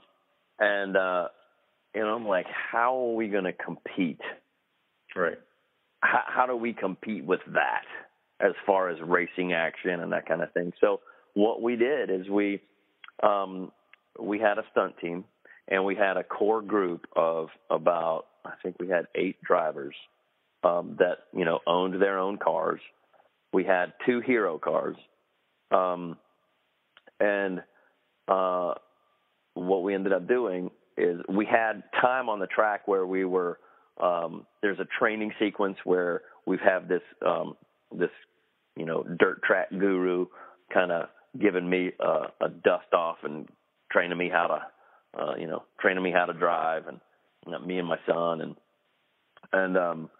and 0.58 0.96
uh, 0.96 1.28
you 1.94 2.02
know, 2.02 2.14
I'm 2.14 2.26
like, 2.26 2.46
how 2.46 2.96
are 2.96 3.14
we 3.14 3.28
going 3.28 3.44
to 3.44 3.52
compete? 3.52 4.20
Right. 5.14 5.38
How, 6.00 6.22
how 6.26 6.46
do 6.46 6.56
we 6.56 6.72
compete 6.72 7.24
with 7.24 7.40
that 7.52 7.84
as 8.40 8.52
far 8.66 8.88
as 8.88 8.98
racing 9.04 9.52
action 9.52 10.00
and 10.00 10.12
that 10.12 10.26
kind 10.26 10.42
of 10.42 10.52
thing? 10.52 10.72
So 10.80 11.00
what 11.34 11.62
we 11.62 11.76
did 11.76 12.10
is 12.10 12.28
we 12.28 12.60
um, 13.22 13.72
we 14.18 14.38
had 14.38 14.58
a 14.58 14.64
stunt 14.70 14.94
team 15.00 15.24
and 15.66 15.84
we 15.84 15.94
had 15.94 16.16
a 16.16 16.24
core 16.24 16.62
group 16.62 17.06
of 17.14 17.48
about 17.70 18.26
I 18.44 18.52
think 18.62 18.76
we 18.78 18.88
had 18.88 19.06
eight 19.14 19.42
drivers 19.42 19.94
um, 20.64 20.96
that 20.98 21.18
you 21.32 21.44
know 21.44 21.60
owned 21.66 22.00
their 22.00 22.18
own 22.18 22.38
cars. 22.38 22.80
We 23.52 23.64
had 23.64 23.92
two 24.06 24.20
hero 24.20 24.58
cars, 24.58 24.96
um, 25.70 26.16
and 27.20 27.62
uh, 28.28 28.74
what 29.54 29.82
we 29.82 29.94
ended 29.94 30.12
up 30.12 30.28
doing 30.28 30.70
is 30.96 31.20
we 31.28 31.46
had 31.46 31.82
time 32.00 32.28
on 32.28 32.38
the 32.38 32.46
track 32.46 32.86
where 32.88 33.06
we 33.06 33.24
were. 33.24 33.58
Um, 34.02 34.46
there's 34.62 34.78
a 34.78 34.86
training 34.98 35.32
sequence 35.40 35.76
where 35.84 36.22
we 36.46 36.56
have 36.62 36.82
had 36.82 36.88
this 36.88 37.02
um, 37.26 37.56
this 37.92 38.10
you 38.76 38.86
know 38.86 39.02
dirt 39.18 39.42
track 39.42 39.70
guru 39.70 40.26
kind 40.72 40.92
of 40.92 41.08
giving 41.40 41.68
me 41.68 41.90
uh, 42.00 42.28
a 42.40 42.48
dust 42.48 42.92
off 42.92 43.18
and 43.24 43.48
training 43.90 44.18
me 44.18 44.30
how 44.32 44.46
to 44.46 45.20
uh, 45.20 45.34
you 45.36 45.46
know 45.46 45.64
training 45.80 46.02
me 46.02 46.12
how 46.12 46.26
to 46.26 46.32
drive 46.32 46.86
and 46.86 47.00
you 47.46 47.52
know, 47.52 47.58
me 47.60 47.78
and 47.78 47.88
my 47.88 47.98
son 48.06 48.40
and 48.40 48.54
and 49.52 49.76
um 49.76 50.10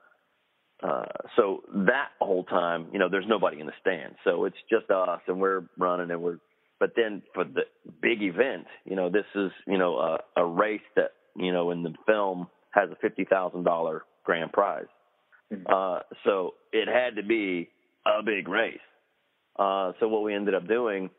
uh 0.82 1.04
so 1.36 1.62
that 1.74 2.08
whole 2.20 2.44
time 2.44 2.86
you 2.92 2.98
know 2.98 3.08
there's 3.08 3.26
nobody 3.28 3.60
in 3.60 3.66
the 3.66 3.72
stand 3.80 4.14
so 4.24 4.44
it's 4.44 4.56
just 4.70 4.90
us 4.90 5.20
and 5.26 5.40
we're 5.40 5.64
running 5.76 6.10
and 6.10 6.22
we're 6.22 6.38
but 6.80 6.92
then 6.96 7.22
for 7.34 7.44
the 7.44 7.62
big 8.00 8.22
event 8.22 8.66
you 8.84 8.96
know 8.96 9.08
this 9.10 9.24
is 9.34 9.50
you 9.66 9.78
know 9.78 9.98
a, 9.98 10.18
a 10.36 10.44
race 10.44 10.80
that 10.96 11.12
you 11.36 11.52
know 11.52 11.70
in 11.70 11.82
the 11.82 11.94
film 12.06 12.46
has 12.70 12.90
a 12.90 12.96
fifty 12.96 13.24
thousand 13.24 13.64
dollar 13.64 14.02
grand 14.24 14.52
prize. 14.52 14.86
Mm-hmm. 15.52 15.66
uh 15.72 16.00
so 16.24 16.54
it 16.72 16.88
had 16.88 17.16
to 17.16 17.26
be 17.26 17.70
a 18.06 18.22
big 18.22 18.48
race. 18.48 18.78
Uh 19.58 19.92
so 20.00 20.08
what 20.08 20.22
we 20.22 20.34
ended 20.34 20.54
up 20.54 20.68
doing 20.68 21.10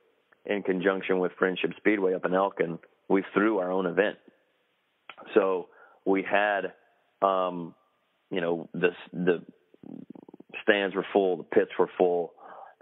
in 0.46 0.64
conjunction 0.64 1.20
with 1.20 1.32
friendship 1.38 1.72
speedway 1.78 2.14
up 2.14 2.26
in 2.26 2.34
elkin 2.34 2.80
we 3.10 3.24
threw 3.34 3.58
our 3.58 3.72
own 3.72 3.88
event. 3.88 4.18
So 5.34 5.68
we 6.06 6.24
had 6.24 6.74
um 7.22 7.74
you 8.32 8.42
know 8.42 8.70
the 8.74 8.90
the 9.12 9.44
stands 10.64 10.96
were 10.96 11.06
full, 11.12 11.38
the 11.38 11.44
pits 11.44 11.72
were 11.78 11.90
full, 11.98 12.34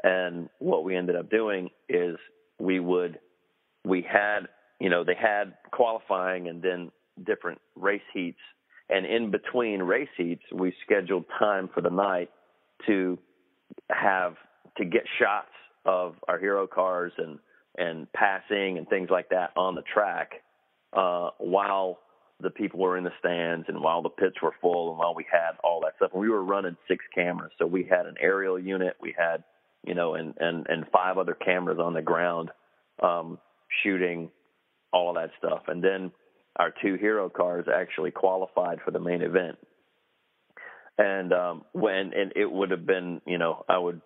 and 0.03 0.49
what 0.59 0.83
we 0.83 0.95
ended 0.95 1.15
up 1.15 1.29
doing 1.29 1.69
is 1.89 2.17
we 2.59 2.79
would 2.79 3.19
we 3.85 4.01
had 4.01 4.47
you 4.79 4.89
know 4.89 5.03
they 5.03 5.15
had 5.15 5.53
qualifying 5.71 6.47
and 6.47 6.61
then 6.61 6.91
different 7.25 7.59
race 7.75 8.01
heats, 8.13 8.39
and 8.89 9.05
in 9.05 9.31
between 9.31 9.81
race 9.81 10.09
heats 10.17 10.43
we 10.53 10.73
scheduled 10.85 11.25
time 11.39 11.69
for 11.73 11.81
the 11.81 11.89
night 11.89 12.29
to 12.85 13.17
have 13.89 14.35
to 14.77 14.85
get 14.85 15.03
shots 15.19 15.51
of 15.85 16.15
our 16.27 16.37
hero 16.39 16.67
cars 16.67 17.13
and 17.17 17.39
and 17.77 18.11
passing 18.13 18.77
and 18.77 18.87
things 18.89 19.09
like 19.09 19.29
that 19.29 19.51
on 19.55 19.75
the 19.75 19.83
track 19.93 20.31
uh, 20.93 21.29
while 21.37 21.99
the 22.39 22.49
people 22.49 22.79
were 22.79 22.97
in 22.97 23.03
the 23.03 23.11
stands 23.19 23.65
and 23.67 23.79
while 23.79 24.01
the 24.01 24.09
pits 24.09 24.35
were 24.41 24.53
full 24.61 24.89
and 24.89 24.99
while 24.99 25.15
we 25.15 25.25
had 25.31 25.51
all 25.63 25.81
that 25.81 25.93
stuff. 25.97 26.11
And 26.13 26.21
we 26.21 26.29
were 26.29 26.43
running 26.43 26.75
six 26.87 27.03
cameras. 27.13 27.51
So 27.57 27.65
we 27.65 27.83
had 27.83 28.05
an 28.05 28.15
aerial 28.19 28.59
unit. 28.59 28.95
We 29.01 29.15
had 29.17 29.43
you 29.85 29.95
know 29.95 30.15
and 30.15 30.33
and 30.39 30.65
and 30.69 30.85
five 30.91 31.17
other 31.17 31.33
cameras 31.33 31.79
on 31.79 31.93
the 31.93 32.01
ground 32.01 32.51
um 33.01 33.37
shooting 33.83 34.29
all 34.93 35.09
of 35.09 35.15
that 35.15 35.31
stuff 35.37 35.63
and 35.67 35.83
then 35.83 36.11
our 36.57 36.73
two 36.81 36.95
hero 36.95 37.29
cars 37.29 37.65
actually 37.73 38.11
qualified 38.11 38.79
for 38.83 38.91
the 38.91 38.99
main 38.99 39.21
event. 39.21 39.57
And 40.97 41.31
um, 41.31 41.63
when 41.73 42.11
and 42.13 42.33
it 42.35 42.51
would 42.51 42.71
have 42.71 42.85
been, 42.85 43.21
you 43.25 43.37
know, 43.37 43.63
I 43.69 43.77
would 43.77 44.01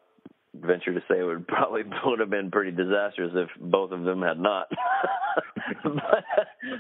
venture 0.53 0.93
to 0.93 0.99
say 1.09 1.19
it 1.19 1.23
would 1.23 1.47
probably 1.47 1.83
would 2.05 2.19
have 2.19 2.29
been 2.29 2.51
pretty 2.51 2.71
disastrous 2.71 3.31
if 3.33 3.49
both 3.59 3.91
of 3.91 4.03
them 4.03 4.21
had 4.21 4.39
not. 4.39 4.67
but, 5.83 6.25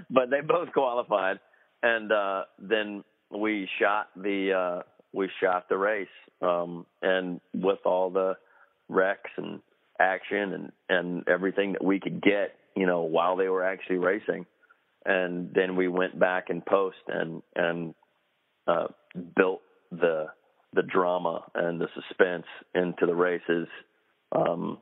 but 0.09 0.29
they 0.29 0.41
both 0.41 0.73
qualified, 0.73 1.39
and 1.81 2.11
uh, 2.11 2.43
then 2.59 3.03
we 3.31 3.69
shot 3.79 4.09
the 4.17 4.51
uh, 4.51 4.81
we 5.13 5.29
shot 5.41 5.69
the 5.69 5.77
race, 5.77 6.07
um, 6.41 6.85
and 7.01 7.39
with 7.53 7.79
all 7.85 8.09
the 8.09 8.35
wrecks 8.91 9.31
and 9.37 9.61
action 9.99 10.53
and 10.53 10.71
and 10.89 11.27
everything 11.27 11.73
that 11.73 11.83
we 11.83 11.99
could 11.99 12.21
get, 12.21 12.55
you 12.75 12.85
know, 12.85 13.01
while 13.01 13.35
they 13.37 13.47
were 13.47 13.63
actually 13.63 13.97
racing, 13.97 14.45
and 15.05 15.51
then 15.53 15.75
we 15.75 15.87
went 15.87 16.19
back 16.19 16.49
in 16.49 16.61
post 16.61 16.97
and 17.07 17.41
and 17.55 17.95
uh, 18.67 18.87
built 19.35 19.61
the 19.91 20.27
the 20.73 20.83
drama 20.83 21.43
and 21.55 21.79
the 21.81 21.87
suspense 21.95 22.45
into 22.73 23.05
the 23.05 23.15
races, 23.15 23.67
um, 24.31 24.77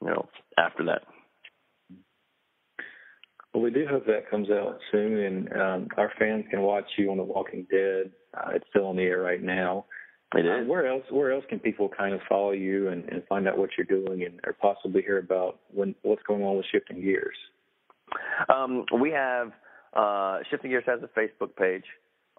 you 0.00 0.08
know, 0.08 0.28
after 0.56 0.84
that. 0.86 1.02
Well, 3.52 3.62
we 3.62 3.70
do 3.70 3.86
hope 3.88 4.06
that 4.06 4.30
comes 4.30 4.50
out 4.50 4.78
soon, 4.92 5.18
and 5.18 5.52
um, 5.52 5.88
our 5.96 6.12
fans 6.18 6.44
can 6.50 6.60
watch 6.62 6.84
you 6.96 7.10
on 7.10 7.16
The 7.16 7.22
Walking 7.22 7.66
Dead. 7.70 8.12
Uh, 8.36 8.50
it's 8.54 8.64
still 8.70 8.86
on 8.86 8.96
the 8.96 9.02
air 9.02 9.20
right 9.20 9.42
now. 9.42 9.86
It 10.34 10.46
uh, 10.46 10.64
where 10.66 10.86
else? 10.86 11.04
Where 11.10 11.32
else 11.32 11.44
can 11.48 11.58
people 11.58 11.88
kind 11.88 12.14
of 12.14 12.20
follow 12.28 12.50
you 12.50 12.88
and, 12.88 13.04
and 13.08 13.22
find 13.28 13.48
out 13.48 13.56
what 13.56 13.70
you're 13.78 13.86
doing, 13.86 14.24
and 14.24 14.40
or 14.44 14.52
possibly 14.52 15.02
hear 15.02 15.18
about 15.18 15.58
when 15.72 15.94
what's 16.02 16.22
going 16.24 16.42
on 16.42 16.56
with 16.56 16.66
Shifting 16.70 17.00
Gears? 17.00 17.36
Um, 18.48 18.84
we 19.00 19.10
have 19.10 19.52
uh, 19.94 20.40
Shifting 20.50 20.70
Gears 20.70 20.84
has 20.86 21.00
a 21.02 21.18
Facebook 21.18 21.56
page 21.56 21.84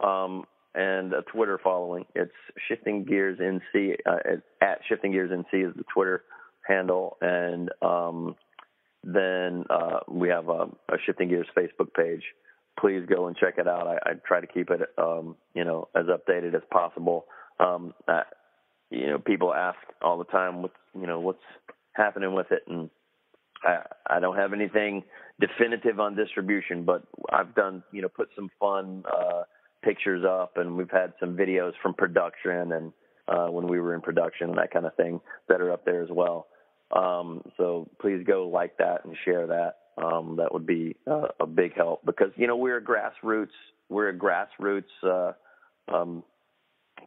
um, 0.04 0.46
and 0.76 1.14
a 1.14 1.24
Twitter 1.24 1.60
following. 1.64 2.06
It's 2.16 2.32
Shifting 2.68 3.06
Gears 3.06 3.40
NC 3.40 3.96
uh, 4.06 4.38
at 4.62 4.80
Shifting 4.88 5.12
Gears 5.12 5.32
NC 5.32 5.70
is 5.70 5.76
the 5.76 5.84
Twitter 5.92 6.24
handle, 6.68 7.18
and 7.22 7.72
um, 7.82 8.36
then 9.04 9.66
uh, 9.70 10.00
we 10.08 10.30
have 10.30 10.50
a, 10.50 10.68
a, 10.90 10.98
Shifting 11.06 11.30
Gears 11.30 11.48
Facebook 11.58 11.94
page. 11.96 12.24
Please 12.80 13.06
go 13.08 13.28
and 13.28 13.36
check 13.36 13.56
it 13.58 13.68
out. 13.68 13.88
I, 13.88 14.12
I 14.12 14.14
try 14.26 14.42
to 14.42 14.48
keep 14.48 14.70
it, 14.70 14.82
um, 14.98 15.36
you 15.54 15.66
know, 15.66 15.88
as 15.96 16.06
updated 16.06 16.54
as 16.54 16.62
possible. 16.72 17.26
Um, 17.60 17.94
you 18.90 19.08
know, 19.08 19.20
people 19.20 19.54
ask 19.54 19.78
all 20.02 20.18
the 20.18 20.26
time, 20.26 20.62
what's, 20.62 20.74
you 21.00 21.08
know, 21.08 21.20
what's 21.20 21.44
happening 21.94 22.34
with 22.34 22.52
it, 22.52 22.64
and 22.68 22.90
I, 23.64 23.80
I 24.10 24.20
don't 24.20 24.38
have 24.38 24.54
anything 24.54 25.04
definitive 25.40 26.00
on 26.00 26.16
distribution, 26.16 26.86
but 26.86 27.04
I've 27.32 27.54
done, 27.56 27.84
you 27.92 28.02
know, 28.02 28.10
put 28.10 28.30
some 28.36 28.50
fun 28.60 29.04
uh, 29.12 29.44
pictures 29.84 30.24
up, 30.28 30.58
and 30.58 30.76
we've 30.78 30.92
had 30.92 31.14
some 31.20 31.36
videos 31.36 31.74
from 31.82 31.94
production 31.94 32.72
and 32.74 32.94
uh, 33.28 33.48
when 33.48 33.68
we 33.68 33.80
were 33.80 33.94
in 33.94 34.02
production 34.02 34.50
and 34.50 34.58
that 34.58 34.72
kind 34.72 34.86
of 34.86 34.96
thing 34.96 35.20
that 35.48 35.62
are 35.62 35.72
up 35.72 35.86
there 35.86 36.02
as 36.02 36.10
well. 36.10 36.48
Um, 36.96 37.44
so 37.58 37.88
please 38.02 38.24
go 38.26 38.48
like 38.48 38.78
that 38.78 39.06
and 39.06 39.16
share 39.24 39.48
that. 39.48 39.76
Um, 40.04 40.38
that 40.38 40.54
would 40.54 40.66
be 40.66 40.96
uh, 41.06 41.28
a 41.40 41.46
big 41.46 41.76
help 41.76 42.06
because 42.06 42.32
you 42.38 42.48
know 42.48 42.56
we're 42.56 42.78
a 42.78 42.82
grassroots 42.82 43.50
we're 43.90 44.10
a 44.10 44.18
grassroots 44.18 44.84
uh, 45.04 45.34
um, 45.94 46.24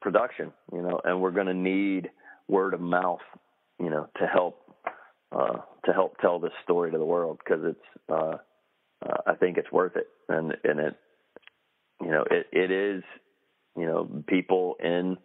production, 0.03 0.53
you 0.73 0.83
know, 0.83 1.01
and 1.05 1.21
we're 1.21 1.31
going 1.31 1.47
to 1.47 1.55
need 1.55 2.11
word 2.49 2.75
of 2.75 2.81
mouth, 2.81 3.21
you 3.81 3.91
know, 3.91 4.09
to 4.19 4.27
help 4.27 4.59
uh, 5.33 5.59
to 5.87 5.93
help 5.93 6.19
tell 6.19 6.39
this 6.39 6.53
story 6.63 6.91
to 6.91 6.99
the 6.99 7.05
world 7.05 7.39
because 7.43 7.65
it's 7.65 8.11
uh, 8.11 8.37
uh, 9.05 9.17
I 9.27 9.35
think 9.35 9.57
it's 9.57 9.73
worth 9.73 9.97
it 9.97 10.09
and 10.29 10.55
and 10.65 10.81
it 10.81 10.97
you 12.01 12.11
know 12.11 12.25
it 12.31 12.47
it 12.53 12.71
is 12.71 13.03
you 13.77 13.87
know 13.87 14.23
people 14.27 14.77
in 14.83 15.17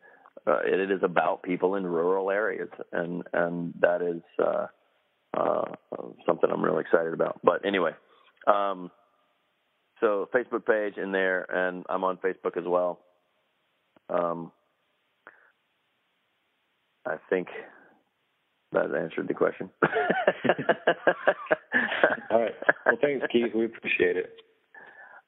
uh, 0.48 0.60
it 0.66 0.92
is 0.92 1.02
about 1.04 1.44
people 1.44 1.76
in 1.76 1.86
rural 1.86 2.32
areas, 2.32 2.70
and 2.94 3.24
and 3.34 3.74
that 3.82 4.02
is 4.02 4.22
uh, 4.42 4.68
uh, 5.38 5.76
something 6.26 6.50
I'm 6.50 6.64
really 6.64 6.82
excited 6.82 7.14
about. 7.14 7.40
But 7.44 7.66
anyway, 7.66 7.92
um, 8.48 8.90
so 10.00 10.30
Facebook 10.34 10.66
page 10.66 10.98
in 10.98 11.12
there, 11.12 11.46
and 11.52 11.86
I'm 11.90 12.06
on 12.06 12.18
Facebook 12.18 12.56
as 12.56 12.64
well. 12.66 13.00
Um, 14.10 14.54
I 17.08 17.18
think 17.30 17.48
that 18.74 18.94
answered 18.96 19.28
the 19.28 19.34
question. 19.34 19.70
All 22.32 22.42
right. 22.42 22.52
Well, 22.86 22.98
thanks, 23.02 23.26
Keith. 23.32 23.54
We 23.56 23.66
appreciate 23.66 24.18
it. 24.18 24.34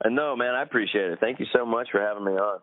No, 0.05 0.35
man, 0.35 0.55
I 0.55 0.63
appreciate 0.63 1.11
it. 1.11 1.19
Thank 1.19 1.39
you 1.39 1.45
so 1.53 1.65
much 1.65 1.89
for 1.91 2.01
having 2.01 2.25
me 2.25 2.33
on. 2.33 2.59